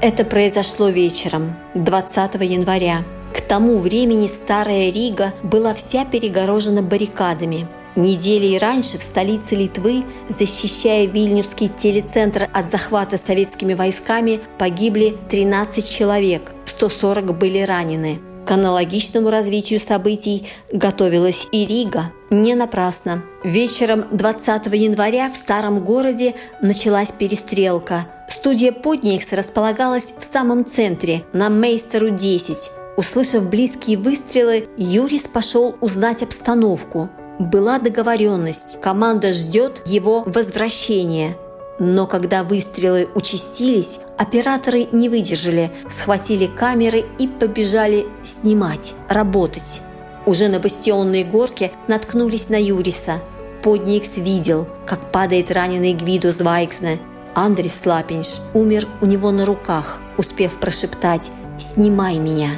это 0.01 0.23
произошло 0.23 0.87
вечером, 0.87 1.57
20 1.73 2.35
января. 2.35 3.03
К 3.33 3.41
тому 3.41 3.79
времени 3.79 4.27
Старая 4.27 4.91
Рига 4.91 5.33
была 5.43 5.73
вся 5.73 6.05
перегорожена 6.05 6.81
баррикадами. 6.81 7.67
Недели 7.97 8.57
раньше 8.57 8.97
в 8.97 9.03
столице 9.03 9.55
Литвы, 9.55 10.05
защищая 10.29 11.05
Вильнюсский 11.05 11.67
телецентр 11.67 12.47
от 12.53 12.69
захвата 12.69 13.17
советскими 13.17 13.73
войсками, 13.73 14.39
погибли 14.57 15.17
13 15.29 15.89
человек, 15.89 16.53
140 16.65 17.37
были 17.37 17.59
ранены. 17.59 18.21
К 18.49 18.53
аналогичному 18.53 19.29
развитию 19.29 19.79
событий 19.79 20.47
готовилась 20.73 21.45
и 21.51 21.67
Рига. 21.67 22.11
Не 22.31 22.55
напрасно. 22.55 23.23
Вечером 23.43 24.05
20 24.09 24.65
января 24.73 25.29
в 25.29 25.35
старом 25.35 25.81
городе 25.81 26.33
началась 26.59 27.11
перестрелка. 27.11 28.07
Студия 28.27 28.71
Подникс 28.71 29.33
располагалась 29.33 30.15
в 30.17 30.23
самом 30.23 30.65
центре, 30.65 31.25
на 31.31 31.49
Мейстеру 31.49 32.09
10. 32.09 32.71
Услышав 32.97 33.47
близкие 33.47 33.99
выстрелы, 33.99 34.67
Юрис 34.77 35.27
пошел 35.27 35.75
узнать 35.79 36.23
обстановку. 36.23 37.07
Была 37.37 37.77
договоренность, 37.77 38.81
команда 38.81 39.31
ждет 39.31 39.87
его 39.87 40.23
возвращения– 40.25 41.37
но 41.79 42.07
когда 42.07 42.43
выстрелы 42.43 43.07
участились, 43.15 44.01
операторы 44.17 44.87
не 44.91 45.09
выдержали, 45.09 45.71
схватили 45.89 46.45
камеры 46.45 47.05
и 47.17 47.27
побежали 47.27 48.05
снимать, 48.23 48.93
работать. 49.07 49.81
Уже 50.25 50.49
на 50.49 50.59
бастионной 50.59 51.23
горке 51.23 51.71
наткнулись 51.87 52.49
на 52.49 52.61
Юриса. 52.61 53.21
Подникс 53.63 54.17
видел, 54.17 54.67
как 54.85 55.11
падает 55.11 55.51
раненый 55.51 55.93
Гвидо 55.93 56.31
Звайксне. 56.31 56.99
Андрис 57.35 57.81
Слапинш 57.81 58.39
умер 58.53 58.87
у 59.01 59.05
него 59.05 59.31
на 59.31 59.45
руках, 59.45 60.01
успев 60.17 60.59
прошептать 60.59 61.31
«Снимай 61.57 62.17
меня», 62.17 62.51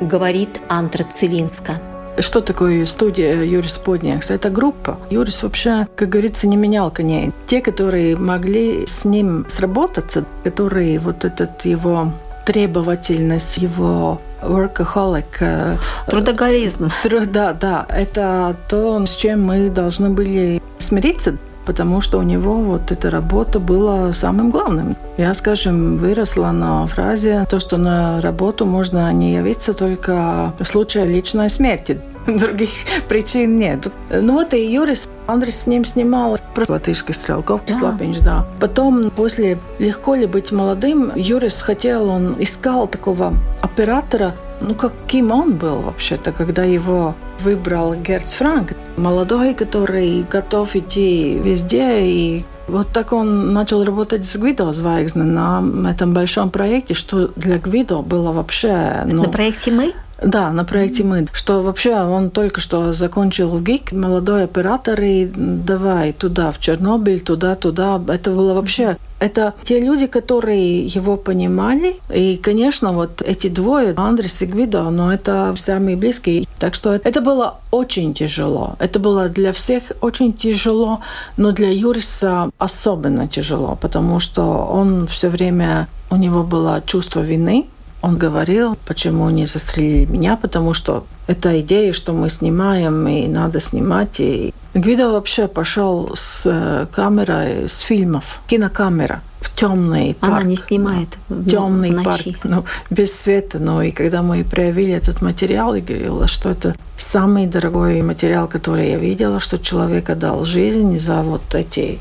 говорит 0.00 0.60
Антра 0.68 1.04
Целинска. 1.04 1.80
Что 2.18 2.40
такое 2.40 2.86
студия 2.86 3.42
Юрис 3.42 3.78
Подниакс? 3.78 4.30
Это 4.30 4.50
группа. 4.50 4.98
Юрис 5.10 5.42
вообще, 5.42 5.86
как 5.96 6.08
говорится, 6.10 6.46
не 6.46 6.56
менял 6.56 6.90
коней. 6.90 7.32
Те, 7.46 7.60
которые 7.60 8.16
могли 8.16 8.86
с 8.86 9.04
ним 9.04 9.46
сработаться, 9.48 10.24
которые 10.44 10.98
вот 10.98 11.24
этот 11.24 11.64
его 11.64 12.12
требовательность, 12.46 13.56
его 13.56 14.20
workaholic. 14.42 15.24
Э, 15.40 15.76
Трудоголизм. 16.06 16.90
Труд, 17.02 17.32
да, 17.32 17.52
да. 17.52 17.86
Это 17.88 18.56
то, 18.68 19.04
с 19.04 19.14
чем 19.16 19.44
мы 19.44 19.70
должны 19.70 20.10
были 20.10 20.62
смириться 20.78 21.36
потому 21.64 22.00
что 22.00 22.18
у 22.18 22.22
него 22.22 22.54
вот 22.54 22.92
эта 22.92 23.10
работа 23.10 23.58
была 23.60 24.12
самым 24.12 24.50
главным. 24.50 24.96
Я, 25.16 25.34
скажем, 25.34 25.96
выросла 25.96 26.50
на 26.52 26.86
фразе 26.86 27.46
то, 27.48 27.60
что 27.60 27.76
на 27.76 28.20
работу 28.20 28.66
можно 28.66 29.12
не 29.12 29.34
явиться 29.34 29.74
только 29.74 30.52
в 30.58 30.64
случае 30.64 31.06
личной 31.06 31.50
смерти. 31.50 32.00
Других 32.26 32.70
причин 33.08 33.58
нет. 33.58 33.92
Ну 34.10 34.34
вот 34.34 34.54
и 34.54 34.72
Юрис, 34.72 35.08
Андрес 35.26 35.60
с 35.60 35.66
ним 35.66 35.84
снимал 35.84 36.38
про 36.54 36.64
латышских 36.68 37.14
стрелков, 37.14 37.62
да. 37.66 37.74
Слапинч, 37.74 38.18
да. 38.20 38.46
Потом, 38.60 39.10
после 39.10 39.58
«Легко 39.78 40.14
ли 40.14 40.26
быть 40.26 40.52
молодым», 40.52 41.12
Юрис 41.14 41.60
хотел, 41.60 42.08
он 42.08 42.36
искал 42.38 42.86
такого 42.86 43.34
оператора, 43.60 44.34
ну, 44.66 44.74
каким 44.74 45.30
он 45.30 45.54
был 45.54 45.76
вообще-то, 45.80 46.32
когда 46.32 46.64
его 46.64 47.14
выбрал 47.40 47.94
Герц 47.94 48.32
Франк, 48.34 48.72
молодой, 48.96 49.54
который 49.54 50.24
готов 50.30 50.76
идти 50.76 51.38
везде 51.38 52.00
и 52.02 52.44
вот 52.66 52.88
так 52.88 53.12
он 53.12 53.52
начал 53.52 53.84
работать 53.84 54.24
с 54.24 54.36
Гвидо 54.36 54.72
Звайгзне 54.72 55.22
на 55.22 55.90
этом 55.90 56.14
большом 56.14 56.50
проекте, 56.50 56.94
что 56.94 57.30
для 57.36 57.58
Гвидо 57.58 57.98
было 57.98 58.32
вообще... 58.32 59.02
Ну, 59.06 59.24
на 59.24 59.28
проекте 59.28 59.70
«Мы»? 59.70 59.92
Да, 60.22 60.50
на 60.50 60.64
проекте 60.64 61.04
«Мы». 61.04 61.26
Что 61.32 61.62
вообще 61.62 61.94
он 61.94 62.30
только 62.30 62.62
что 62.62 62.94
закончил 62.94 63.58
ГИК, 63.60 63.92
молодой 63.92 64.44
оператор, 64.44 64.98
и 65.02 65.26
давай 65.26 66.12
туда, 66.14 66.52
в 66.52 66.58
Чернобыль, 66.58 67.20
туда, 67.20 67.54
туда. 67.54 68.00
Это 68.08 68.30
было 68.30 68.54
вообще 68.54 68.96
Это 69.24 69.54
те 69.62 69.80
люди, 69.80 70.06
которые 70.06 70.86
его 70.86 71.16
понимали. 71.16 71.96
И, 72.14 72.36
конечно, 72.36 72.92
вот 72.92 73.22
эти 73.22 73.48
двое, 73.48 73.94
Андрес 73.96 74.42
и 74.42 74.46
Гвидо, 74.46 74.90
но 74.90 75.10
это 75.14 75.54
самые 75.56 75.96
близкие. 75.96 76.44
Так 76.58 76.74
что 76.74 76.92
это 76.92 77.20
было 77.22 77.54
очень 77.70 78.12
тяжело. 78.12 78.76
Это 78.78 78.98
было 78.98 79.30
для 79.30 79.52
всех 79.52 79.84
очень 80.02 80.34
тяжело, 80.34 81.00
но 81.38 81.52
для 81.52 81.70
Юриса 81.70 82.50
особенно 82.58 83.26
тяжело, 83.26 83.78
потому 83.80 84.20
что 84.20 84.42
он 84.42 85.06
все 85.06 85.30
время, 85.30 85.88
у 86.10 86.16
него 86.16 86.42
было 86.42 86.82
чувство 86.86 87.20
вины, 87.20 87.64
он 88.04 88.18
говорил, 88.18 88.76
почему 88.86 89.30
не 89.30 89.46
застрелили 89.46 90.04
меня, 90.04 90.36
потому 90.36 90.74
что 90.74 91.06
это 91.26 91.58
идея, 91.60 91.94
что 91.94 92.12
мы 92.12 92.28
снимаем, 92.28 93.08
и 93.08 93.26
надо 93.26 93.60
снимать. 93.60 94.20
И 94.20 94.52
Гвидо 94.74 95.10
вообще 95.10 95.48
пошел 95.48 96.12
с 96.14 96.42
э, 96.44 96.86
камерой, 96.92 97.66
с 97.66 97.78
фильмов, 97.78 98.24
кинокамера 98.46 99.22
в 99.40 99.54
темный 99.54 100.14
парк. 100.20 100.34
Она 100.34 100.42
не 100.42 100.56
снимает 100.56 101.16
в 101.30 101.48
темный 101.48 101.92
в 101.92 101.94
ночи. 101.94 102.32
парк, 102.32 102.44
ну, 102.44 102.64
без 102.90 103.18
света. 103.18 103.58
Ну 103.58 103.80
и 103.80 103.90
когда 103.90 104.20
мы 104.20 104.44
проявили 104.44 104.92
этот 104.92 105.22
материал, 105.22 105.74
я 105.74 105.80
говорила, 105.80 106.26
что 106.26 106.50
это 106.50 106.74
самый 106.98 107.46
дорогой 107.46 108.02
материал, 108.02 108.48
который 108.48 108.90
я 108.90 108.98
видела, 108.98 109.40
что 109.40 109.58
человек 109.58 110.10
отдал 110.10 110.44
жизнь 110.44 110.98
за 110.98 111.22
вот 111.22 111.54
эти 111.54 111.98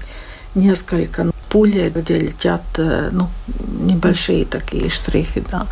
несколько 0.53 1.31
пули, 1.47 1.89
где 1.95 2.19
летят 2.19 2.63
э, 2.77 3.09
ну, 3.13 3.29
небольшие 3.79 4.43
такие 4.43 4.89
штрихи. 4.89 5.43
Да. 5.49 5.65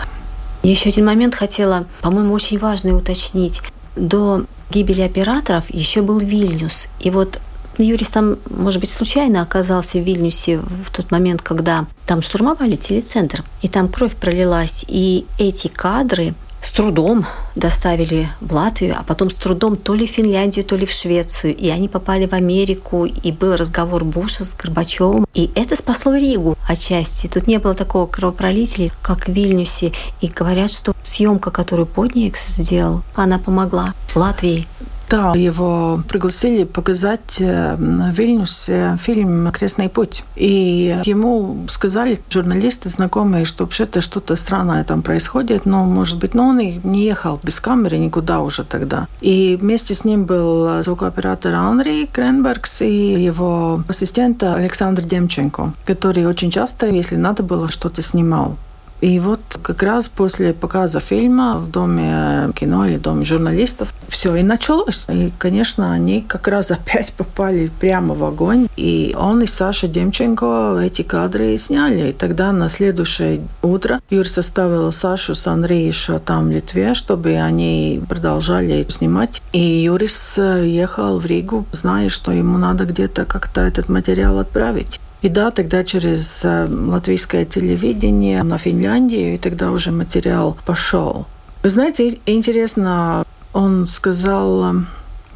Еще 0.63 0.89
один 0.89 1.05
момент 1.05 1.35
хотела, 1.35 1.85
по-моему, 2.01 2.33
очень 2.33 2.59
важный 2.59 2.95
уточнить. 2.95 3.61
До 3.95 4.45
гибели 4.69 5.01
операторов 5.01 5.65
еще 5.69 6.01
был 6.01 6.19
Вильнюс. 6.19 6.87
И 6.99 7.09
вот 7.09 7.39
Юрис 7.77 8.09
там, 8.09 8.37
может 8.49 8.79
быть, 8.79 8.89
случайно 8.89 9.41
оказался 9.41 9.97
в 9.97 10.03
Вильнюсе 10.03 10.57
в 10.57 10.91
тот 10.95 11.11
момент, 11.11 11.41
когда 11.41 11.85
там 12.05 12.21
штурмовали 12.21 12.75
телецентр, 12.75 13.43
и 13.61 13.67
там 13.67 13.87
кровь 13.87 14.15
пролилась. 14.15 14.85
И 14.87 15.25
эти 15.39 15.67
кадры 15.67 16.33
с 16.61 16.71
трудом 16.71 17.25
доставили 17.55 18.29
в 18.39 18.53
Латвию, 18.53 18.95
а 18.97 19.03
потом 19.03 19.29
с 19.29 19.35
трудом 19.35 19.75
то 19.75 19.93
ли 19.95 20.05
в 20.05 20.11
Финляндию, 20.11 20.63
то 20.63 20.75
ли 20.75 20.85
в 20.85 20.91
Швецию. 20.91 21.55
И 21.55 21.69
они 21.69 21.87
попали 21.87 22.27
в 22.27 22.33
Америку, 22.33 23.05
и 23.05 23.31
был 23.31 23.55
разговор 23.55 24.05
Буша 24.05 24.45
с 24.45 24.53
Горбачевым. 24.53 25.25
И 25.33 25.49
это 25.55 25.75
спасло 25.75 26.15
Ригу 26.15 26.55
отчасти. 26.67 27.27
Тут 27.27 27.47
не 27.47 27.57
было 27.57 27.73
такого 27.73 28.05
кровопролития, 28.05 28.91
как 29.01 29.27
в 29.27 29.31
Вильнюсе. 29.31 29.91
И 30.21 30.27
говорят, 30.27 30.71
что 30.71 30.93
съемка, 31.03 31.51
которую 31.51 31.87
Подникс 31.87 32.47
сделал, 32.47 33.01
она 33.15 33.39
помогла 33.39 33.93
Латвии 34.15 34.67
да, 35.11 35.33
его 35.35 36.01
пригласили 36.07 36.63
показать 36.63 37.35
э, 37.39 37.75
в 37.75 38.11
Вильнюсе 38.11 38.97
фильм 39.01 39.51
«Крестный 39.51 39.89
путь». 39.89 40.23
И 40.37 40.97
ему 41.03 41.65
сказали 41.69 42.17
журналисты, 42.29 42.87
знакомые, 42.89 43.43
что 43.43 43.65
вообще-то 43.65 43.99
что-то 43.99 44.37
странное 44.37 44.85
там 44.85 45.01
происходит, 45.01 45.65
но, 45.65 45.83
может 45.83 46.17
быть, 46.17 46.33
но 46.33 46.45
он 46.45 46.59
и 46.61 46.79
не 46.83 47.03
ехал 47.03 47.39
без 47.43 47.59
камеры 47.59 47.97
никуда 47.97 48.39
уже 48.39 48.63
тогда. 48.63 49.07
И 49.19 49.57
вместе 49.59 49.93
с 49.93 50.05
ним 50.05 50.23
был 50.23 50.81
звукооператор 50.81 51.53
Анри 51.55 52.05
Кренбергс 52.05 52.81
и 52.81 53.23
его 53.23 53.83
ассистент 53.89 54.41
Александр 54.43 55.03
Демченко, 55.03 55.73
который 55.85 56.25
очень 56.25 56.51
часто, 56.51 56.87
если 56.87 57.17
надо 57.17 57.43
было, 57.43 57.69
что-то 57.69 58.01
снимал. 58.01 58.55
И 59.01 59.19
вот 59.19 59.39
как 59.63 59.81
раз 59.81 60.07
после 60.07 60.53
показа 60.53 60.99
фильма 60.99 61.57
в 61.57 61.71
Доме 61.71 62.51
кино 62.53 62.85
или 62.85 62.97
Доме 62.97 63.25
журналистов 63.25 63.93
все 64.07 64.35
и 64.35 64.43
началось. 64.43 65.07
И, 65.09 65.31
конечно, 65.39 65.91
они 65.91 66.21
как 66.21 66.47
раз 66.47 66.69
опять 66.71 67.11
попали 67.13 67.71
прямо 67.79 68.13
в 68.13 68.23
огонь. 68.23 68.67
И 68.77 69.15
он 69.17 69.41
и 69.41 69.47
Саша 69.47 69.87
Демченко 69.87 70.79
эти 70.83 71.01
кадры 71.01 71.57
сняли. 71.57 72.09
И 72.09 72.13
тогда 72.13 72.51
на 72.51 72.69
следующее 72.69 73.41
утро 73.63 73.99
Юрий 74.09 74.29
составил 74.29 74.91
Сашу 74.91 75.33
с 75.33 75.47
Андреем 75.47 75.87
еще 75.87 76.19
там 76.19 76.49
в 76.49 76.51
Литве, 76.51 76.93
чтобы 76.93 77.35
они 77.35 78.01
продолжали 78.07 78.85
снимать. 78.89 79.41
И 79.51 79.59
Юрис 79.59 80.37
ехал 80.37 81.19
в 81.19 81.25
Ригу, 81.25 81.65
зная, 81.71 82.09
что 82.09 82.31
ему 82.31 82.57
надо 82.57 82.85
где-то 82.85 83.25
как-то 83.25 83.61
этот 83.61 83.89
материал 83.89 84.37
отправить. 84.37 84.99
И 85.21 85.29
да, 85.29 85.51
тогда 85.51 85.83
через 85.83 86.41
э, 86.43 86.67
латвийское 86.67 87.45
телевидение 87.45 88.41
на 88.43 88.57
Финляндию, 88.57 89.35
и 89.35 89.37
тогда 89.37 89.71
уже 89.71 89.91
материал 89.91 90.57
пошел. 90.65 91.27
Вы 91.61 91.69
знаете, 91.69 92.17
интересно, 92.25 93.23
он 93.53 93.85
сказал 93.85 94.63
э, 94.63 94.79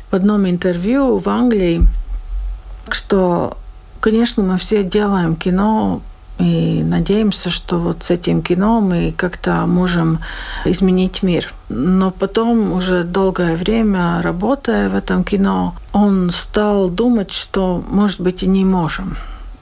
в 0.10 0.16
одном 0.16 0.50
интервью 0.50 1.20
в 1.20 1.30
Англии, 1.30 1.82
что, 2.90 3.58
конечно, 4.00 4.42
мы 4.42 4.58
все 4.58 4.84
делаем 4.84 5.36
кино 5.36 6.02
и 6.40 6.84
надеемся, 6.84 7.52
что 7.52 7.78
вот 7.78 8.04
с 8.04 8.10
этим 8.10 8.42
кино 8.42 8.82
мы 8.82 9.14
как-то 9.16 9.68
можем 9.68 10.20
изменить 10.66 11.22
мир. 11.22 11.54
Но 11.70 12.10
потом, 12.10 12.74
уже 12.74 13.04
долгое 13.04 13.56
время 13.56 14.22
работая 14.24 14.90
в 14.90 14.96
этом 14.96 15.24
кино, 15.24 15.76
он 15.94 16.32
стал 16.32 16.90
думать, 16.90 17.32
что, 17.32 17.84
может 17.88 18.20
быть, 18.20 18.42
и 18.42 18.48
не 18.48 18.66
можем. 18.66 19.16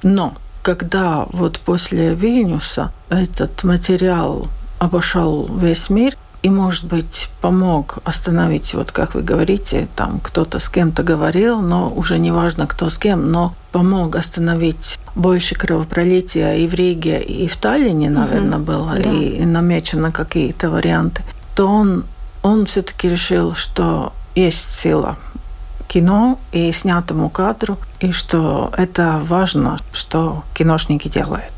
Но 0.03 0.35
когда 0.61 1.25
вот 1.31 1.59
после 1.59 2.13
Вильнюса 2.13 2.91
этот 3.09 3.63
материал 3.63 4.47
обошел 4.79 5.49
весь 5.57 5.89
мир, 5.89 6.15
и, 6.43 6.49
может 6.49 6.83
быть, 6.83 7.29
помог 7.39 7.99
остановить, 8.03 8.73
вот 8.73 8.91
как 8.91 9.15
вы 9.15 9.21
говорите, 9.21 9.87
там 9.95 10.19
кто-то 10.21 10.59
с 10.59 10.67
кем-то 10.67 11.01
говорил, 11.01 11.61
но 11.61 11.89
уже 11.89 12.19
не 12.19 12.31
важно, 12.31 12.67
кто 12.67 12.89
с 12.89 12.97
кем, 12.97 13.31
но 13.31 13.55
помог 13.71 14.17
остановить 14.17 14.99
больше 15.15 15.55
кровопролития 15.55 16.55
и 16.55 16.67
в 16.67 16.73
Риге, 16.73 17.21
и 17.21 17.47
в 17.47 17.55
Таллине, 17.55 18.09
наверное, 18.09 18.57
угу. 18.57 18.65
было, 18.65 18.95
да. 19.01 19.09
и, 19.09 19.37
и 19.37 19.45
намечено 19.45 20.11
какие-то 20.11 20.69
варианты, 20.69 21.23
то 21.55 21.65
он, 21.65 22.03
он 22.41 22.65
все-таки 22.65 23.07
решил, 23.07 23.55
что 23.55 24.11
есть 24.35 24.69
сила 24.73 25.15
кино 25.87 26.39
и 26.51 26.71
снятому 26.71 27.29
кадру, 27.29 27.77
и 27.99 28.11
что 28.11 28.71
это 28.77 29.21
важно, 29.23 29.79
что 29.91 30.43
киношники 30.53 31.07
делают. 31.07 31.51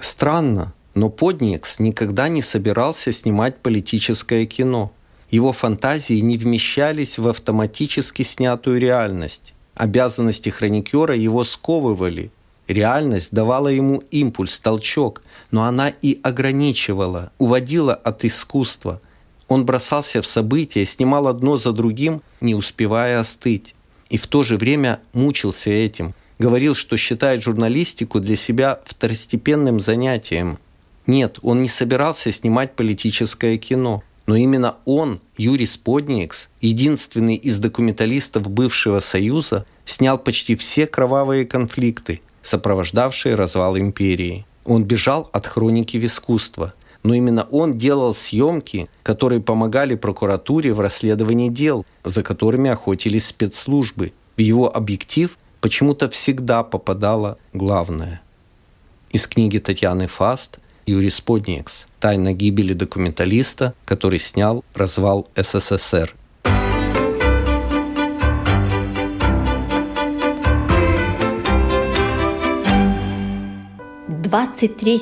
Странно, 0.00 0.72
но 0.94 1.10
Подникс 1.10 1.78
никогда 1.78 2.28
не 2.28 2.40
собирался 2.40 3.12
снимать 3.12 3.58
политическое 3.58 4.46
кино. 4.46 4.92
Его 5.30 5.52
фантазии 5.52 6.20
не 6.20 6.38
вмещались 6.38 7.18
в 7.18 7.26
автоматически 7.28 8.22
снятую 8.22 8.80
реальность. 8.80 9.52
Обязанности 9.74 10.50
хроникера 10.50 11.16
его 11.16 11.42
сковывали, 11.44 12.30
Реальность 12.68 13.32
давала 13.32 13.68
ему 13.68 14.02
импульс, 14.10 14.58
толчок, 14.58 15.22
но 15.50 15.64
она 15.64 15.90
и 15.90 16.18
ограничивала, 16.22 17.30
уводила 17.38 17.94
от 17.94 18.24
искусства. 18.24 19.00
Он 19.48 19.66
бросался 19.66 20.22
в 20.22 20.26
события, 20.26 20.86
снимал 20.86 21.28
одно 21.28 21.58
за 21.58 21.72
другим, 21.72 22.22
не 22.40 22.54
успевая 22.54 23.20
остыть. 23.20 23.74
И 24.08 24.16
в 24.16 24.26
то 24.26 24.42
же 24.42 24.56
время 24.56 25.00
мучился 25.12 25.70
этим. 25.70 26.14
Говорил, 26.38 26.74
что 26.74 26.96
считает 26.96 27.42
журналистику 27.42 28.18
для 28.18 28.36
себя 28.36 28.80
второстепенным 28.86 29.78
занятием. 29.78 30.58
Нет, 31.06 31.38
он 31.42 31.60
не 31.60 31.68
собирался 31.68 32.32
снимать 32.32 32.74
политическое 32.74 33.58
кино. 33.58 34.02
Но 34.26 34.36
именно 34.36 34.76
он, 34.86 35.20
Юрий 35.36 35.66
Сподникс, 35.66 36.48
единственный 36.62 37.36
из 37.36 37.58
документалистов 37.58 38.48
бывшего 38.48 39.00
Союза, 39.00 39.66
снял 39.84 40.18
почти 40.18 40.56
все 40.56 40.86
кровавые 40.86 41.44
конфликты– 41.44 42.22
сопровождавшие 42.44 43.34
развал 43.34 43.76
империи. 43.76 44.46
Он 44.64 44.84
бежал 44.84 45.28
от 45.32 45.46
хроники 45.46 45.96
в 45.96 46.04
искусство, 46.04 46.72
но 47.02 47.14
именно 47.14 47.46
он 47.50 47.76
делал 47.76 48.14
съемки, 48.14 48.88
которые 49.02 49.40
помогали 49.40 49.94
прокуратуре 49.96 50.72
в 50.72 50.80
расследовании 50.80 51.48
дел, 51.48 51.84
за 52.04 52.22
которыми 52.22 52.70
охотились 52.70 53.26
спецслужбы. 53.26 54.12
В 54.36 54.40
его 54.40 54.74
объектив 54.74 55.36
почему-то 55.60 56.08
всегда 56.08 56.62
попадало 56.62 57.38
главное. 57.52 58.22
Из 59.10 59.26
книги 59.26 59.58
Татьяны 59.58 60.06
Фаст 60.06 60.58
Юрий 60.86 61.10
Сподникс 61.10 61.86
«Тайна 62.00 62.32
гибели 62.32 62.72
документалиста, 62.74 63.74
который 63.84 64.18
снял 64.18 64.64
развал 64.74 65.28
СССР» 65.34 66.14
23 74.34 74.96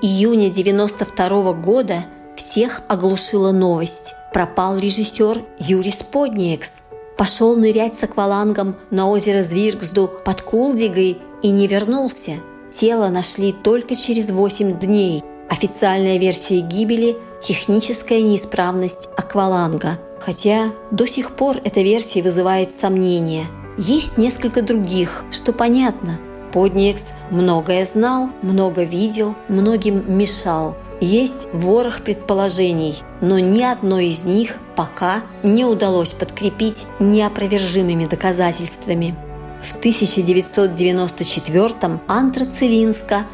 июня 0.00 0.48
92 0.48 1.52
года 1.52 2.06
всех 2.36 2.80
оглушила 2.88 3.52
новость. 3.52 4.14
Пропал 4.32 4.78
режиссер 4.78 5.44
Юрий 5.58 5.90
Сподниекс. 5.90 6.80
Пошел 7.18 7.54
нырять 7.54 7.98
с 7.98 8.04
аквалангом 8.04 8.76
на 8.90 9.10
озеро 9.10 9.42
Звиргсду 9.42 10.10
под 10.24 10.40
Кулдигой 10.40 11.18
и 11.42 11.50
не 11.50 11.66
вернулся. 11.66 12.36
Тело 12.72 13.08
нашли 13.08 13.52
только 13.52 13.94
через 13.94 14.30
8 14.30 14.78
дней. 14.78 15.22
Официальная 15.50 16.16
версия 16.16 16.60
гибели– 16.60 17.18
техническая 17.42 18.22
неисправность 18.22 19.10
акваланга. 19.18 20.00
Хотя 20.18 20.72
до 20.90 21.06
сих 21.06 21.32
пор 21.32 21.58
эта 21.62 21.82
версия 21.82 22.22
вызывает 22.22 22.72
сомнения. 22.72 23.48
Есть 23.76 24.16
несколько 24.16 24.62
других, 24.62 25.24
что 25.30 25.52
понятно. 25.52 26.20
Подникс 26.52 27.10
многое 27.30 27.84
знал, 27.84 28.30
много 28.42 28.82
видел, 28.82 29.36
многим 29.48 30.18
мешал. 30.18 30.76
Есть 31.00 31.46
ворох 31.52 32.02
предположений, 32.02 32.96
но 33.20 33.38
ни 33.38 33.62
одно 33.62 34.00
из 34.00 34.24
них 34.24 34.56
пока 34.74 35.22
не 35.44 35.64
удалось 35.64 36.12
подкрепить 36.12 36.88
неопровержимыми 36.98 38.06
доказательствами. 38.06 39.14
В 39.62 39.78
1994-м 39.78 42.00
Антра 42.06 42.46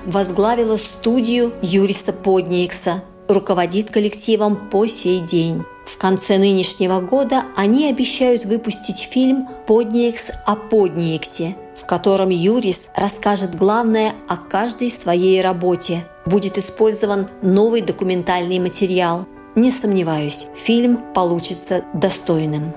возглавила 0.05 0.77
студию 0.77 1.55
Юриса 1.62 2.12
Подникса, 2.12 3.03
руководит 3.29 3.90
коллективом 3.90 4.68
по 4.70 4.87
сей 4.87 5.20
день. 5.20 5.64
В 5.87 5.96
конце 5.98 6.38
нынешнего 6.38 7.00
года 7.00 7.44
они 7.57 7.88
обещают 7.88 8.46
выпустить 8.46 9.09
фильм 9.11 9.48
«Подниекс 9.66 10.31
о 10.46 10.57
Подниексе», 10.57 11.57
в 11.76 11.87
котором 11.87 12.30
Юрис 12.30 12.90
расскажет 12.94 13.56
главное 13.56 14.14
о 14.28 14.37
каждой 14.37 14.90
своей 14.90 15.40
работе. 15.40 16.04
Будет 16.26 16.58
использован 16.58 17.28
новый 17.42 17.80
документальный 17.80 18.58
материал. 18.58 19.26
Не 19.54 19.70
сомневаюсь, 19.70 20.46
фильм 20.56 20.98
получится 21.14 21.84
достойным. 21.94 22.74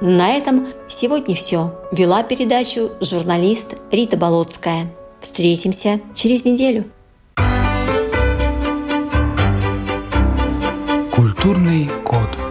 На 0.00 0.32
этом 0.36 0.68
сегодня 0.88 1.34
все. 1.34 1.72
Вела 1.92 2.22
передачу 2.24 2.90
журналист 3.00 3.74
Рита 3.90 4.16
Болотская. 4.16 4.90
Встретимся 5.20 6.00
через 6.14 6.44
неделю. 6.44 6.84
Культурный 11.10 11.88
код. 12.04 12.43